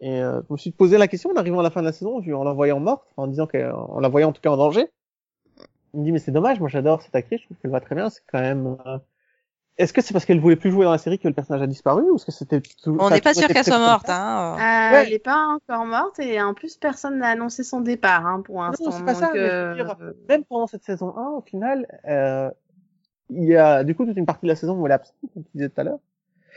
[0.00, 1.92] Et euh, je me suis posé la question en arrivant à la fin de la
[1.92, 4.88] saison, en la voyant morte, en disant qu'en la voyant en tout cas en danger.
[5.94, 7.94] Il me dit mais c'est dommage, moi j'adore cette actrice, je trouve qu'elle va très
[7.94, 8.76] bien, c'est quand même.
[8.86, 8.98] euh,
[9.78, 11.66] Est-ce que c'est parce qu'elle voulait plus jouer dans la série que le personnage a
[11.68, 12.96] disparu, ou est-ce que c'était tout...
[12.98, 14.56] On n'est pas sûr qu'elle soit morte, hein.
[14.56, 15.04] Euh, Ouais.
[15.06, 18.60] Elle est pas encore morte et en plus personne n'a annoncé son départ hein, pour
[18.62, 18.90] l'instant.
[18.90, 19.96] c'est pas ça, donc, mais je veux euh, dire,
[20.28, 22.50] Même pendant cette saison 1, au final, euh,
[23.30, 25.14] il y a du coup toute une partie de la saison où elle est absente,
[25.32, 25.98] comme tu disais tout à l'heure.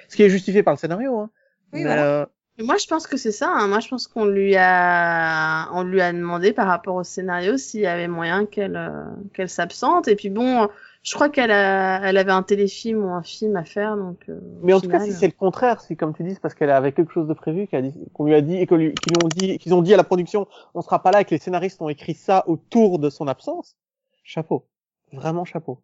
[0.09, 1.19] Ce qui est justifié par le scénario.
[1.19, 1.29] Hein.
[1.73, 2.03] Oui, Mais, voilà.
[2.05, 2.25] euh,
[2.57, 3.49] Mais Moi, je pense que c'est ça.
[3.53, 3.67] hein.
[3.67, 7.81] Moi, je pense qu'on lui a, on lui a demandé par rapport au scénario s'il
[7.81, 9.03] y avait moyen qu'elle, euh,
[9.33, 10.07] qu'elle s'absente.
[10.07, 10.69] Et puis bon,
[11.03, 14.19] je crois qu'elle a, elle avait un téléfilm ou un film à faire, donc.
[14.29, 16.53] euh, Mais en tout cas, si c'est le contraire, si comme tu dis, c'est parce
[16.53, 18.75] qu'elle avait quelque chose de prévu, qu'elle a dit- qu'on lui a dit et que
[18.75, 21.25] lui- qu'ils ont dit, qu'ils ont dit à la production, on sera pas là, et
[21.25, 23.75] que les scénaristes ont écrit ça autour de son absence.
[24.23, 24.67] Chapeau,
[25.11, 25.79] vraiment chapeau.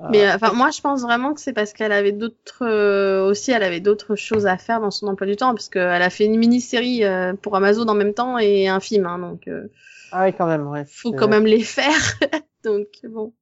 [0.00, 3.50] Euh, Mais enfin, moi, je pense vraiment que c'est parce qu'elle avait d'autres euh, aussi,
[3.50, 6.26] elle avait d'autres choses à faire dans son emploi du temps, parce qu'elle a fait
[6.26, 9.68] une mini-série euh, pour Amazon en même temps et un film, hein, donc euh,
[10.12, 10.84] ah oui, quand même, ouais.
[10.84, 11.90] faut quand même les faire.
[12.64, 13.32] donc bon.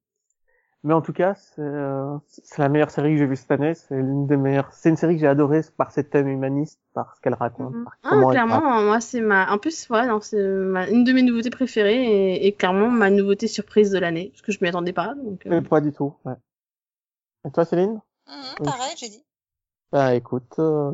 [0.87, 3.73] Mais en tout cas, c'est euh, c'est la meilleure série que j'ai vue cette année.
[3.73, 4.71] C'est l'une des meilleures.
[4.71, 7.73] C'est une série que j'ai adorée par ses thèmes humanistes, par ce qu'elle raconte.
[7.73, 7.83] Mhm.
[7.85, 8.85] par Ah, comment elle clairement, raconte.
[8.85, 9.51] moi c'est ma.
[9.51, 10.87] En plus, ouais, non, c'est ma...
[10.87, 14.51] une de mes nouveautés préférées et, et clairement ma nouveauté surprise de l'année, parce que
[14.51, 15.15] je m'y attendais pas.
[15.15, 15.43] Donc.
[15.47, 16.13] euh, Mais pas du tout.
[16.23, 16.35] Ouais.
[17.47, 17.99] Et toi, Céline?
[18.27, 19.23] Mhm, pareil, j'ai dit.
[19.91, 20.91] Bah écoute, euh,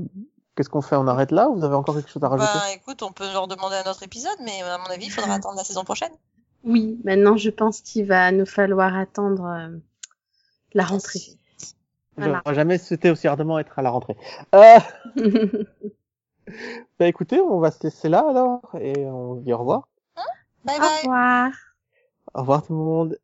[0.55, 0.95] qu'est-ce qu'on fait?
[0.95, 2.49] On arrête là ou vous avez encore quelque chose à rajouter?
[2.53, 5.33] Bah écoute, on peut leur demander un autre épisode, mais à mon avis, il faudra
[5.35, 6.11] attendre la saison prochaine.
[6.63, 9.77] Oui, maintenant je pense qu'il va nous falloir attendre euh,
[10.73, 11.21] la rentrée.
[12.17, 12.41] Voilà.
[12.45, 14.15] J'aurais jamais souhaité aussi ardemment être à la rentrée.
[14.55, 14.79] Euh,
[16.99, 19.87] bah écoutez, on va se laisser là alors et on dit au revoir.
[20.65, 20.97] Bye Au bye.
[21.03, 21.51] revoir.
[22.33, 23.17] Au revoir tout le monde.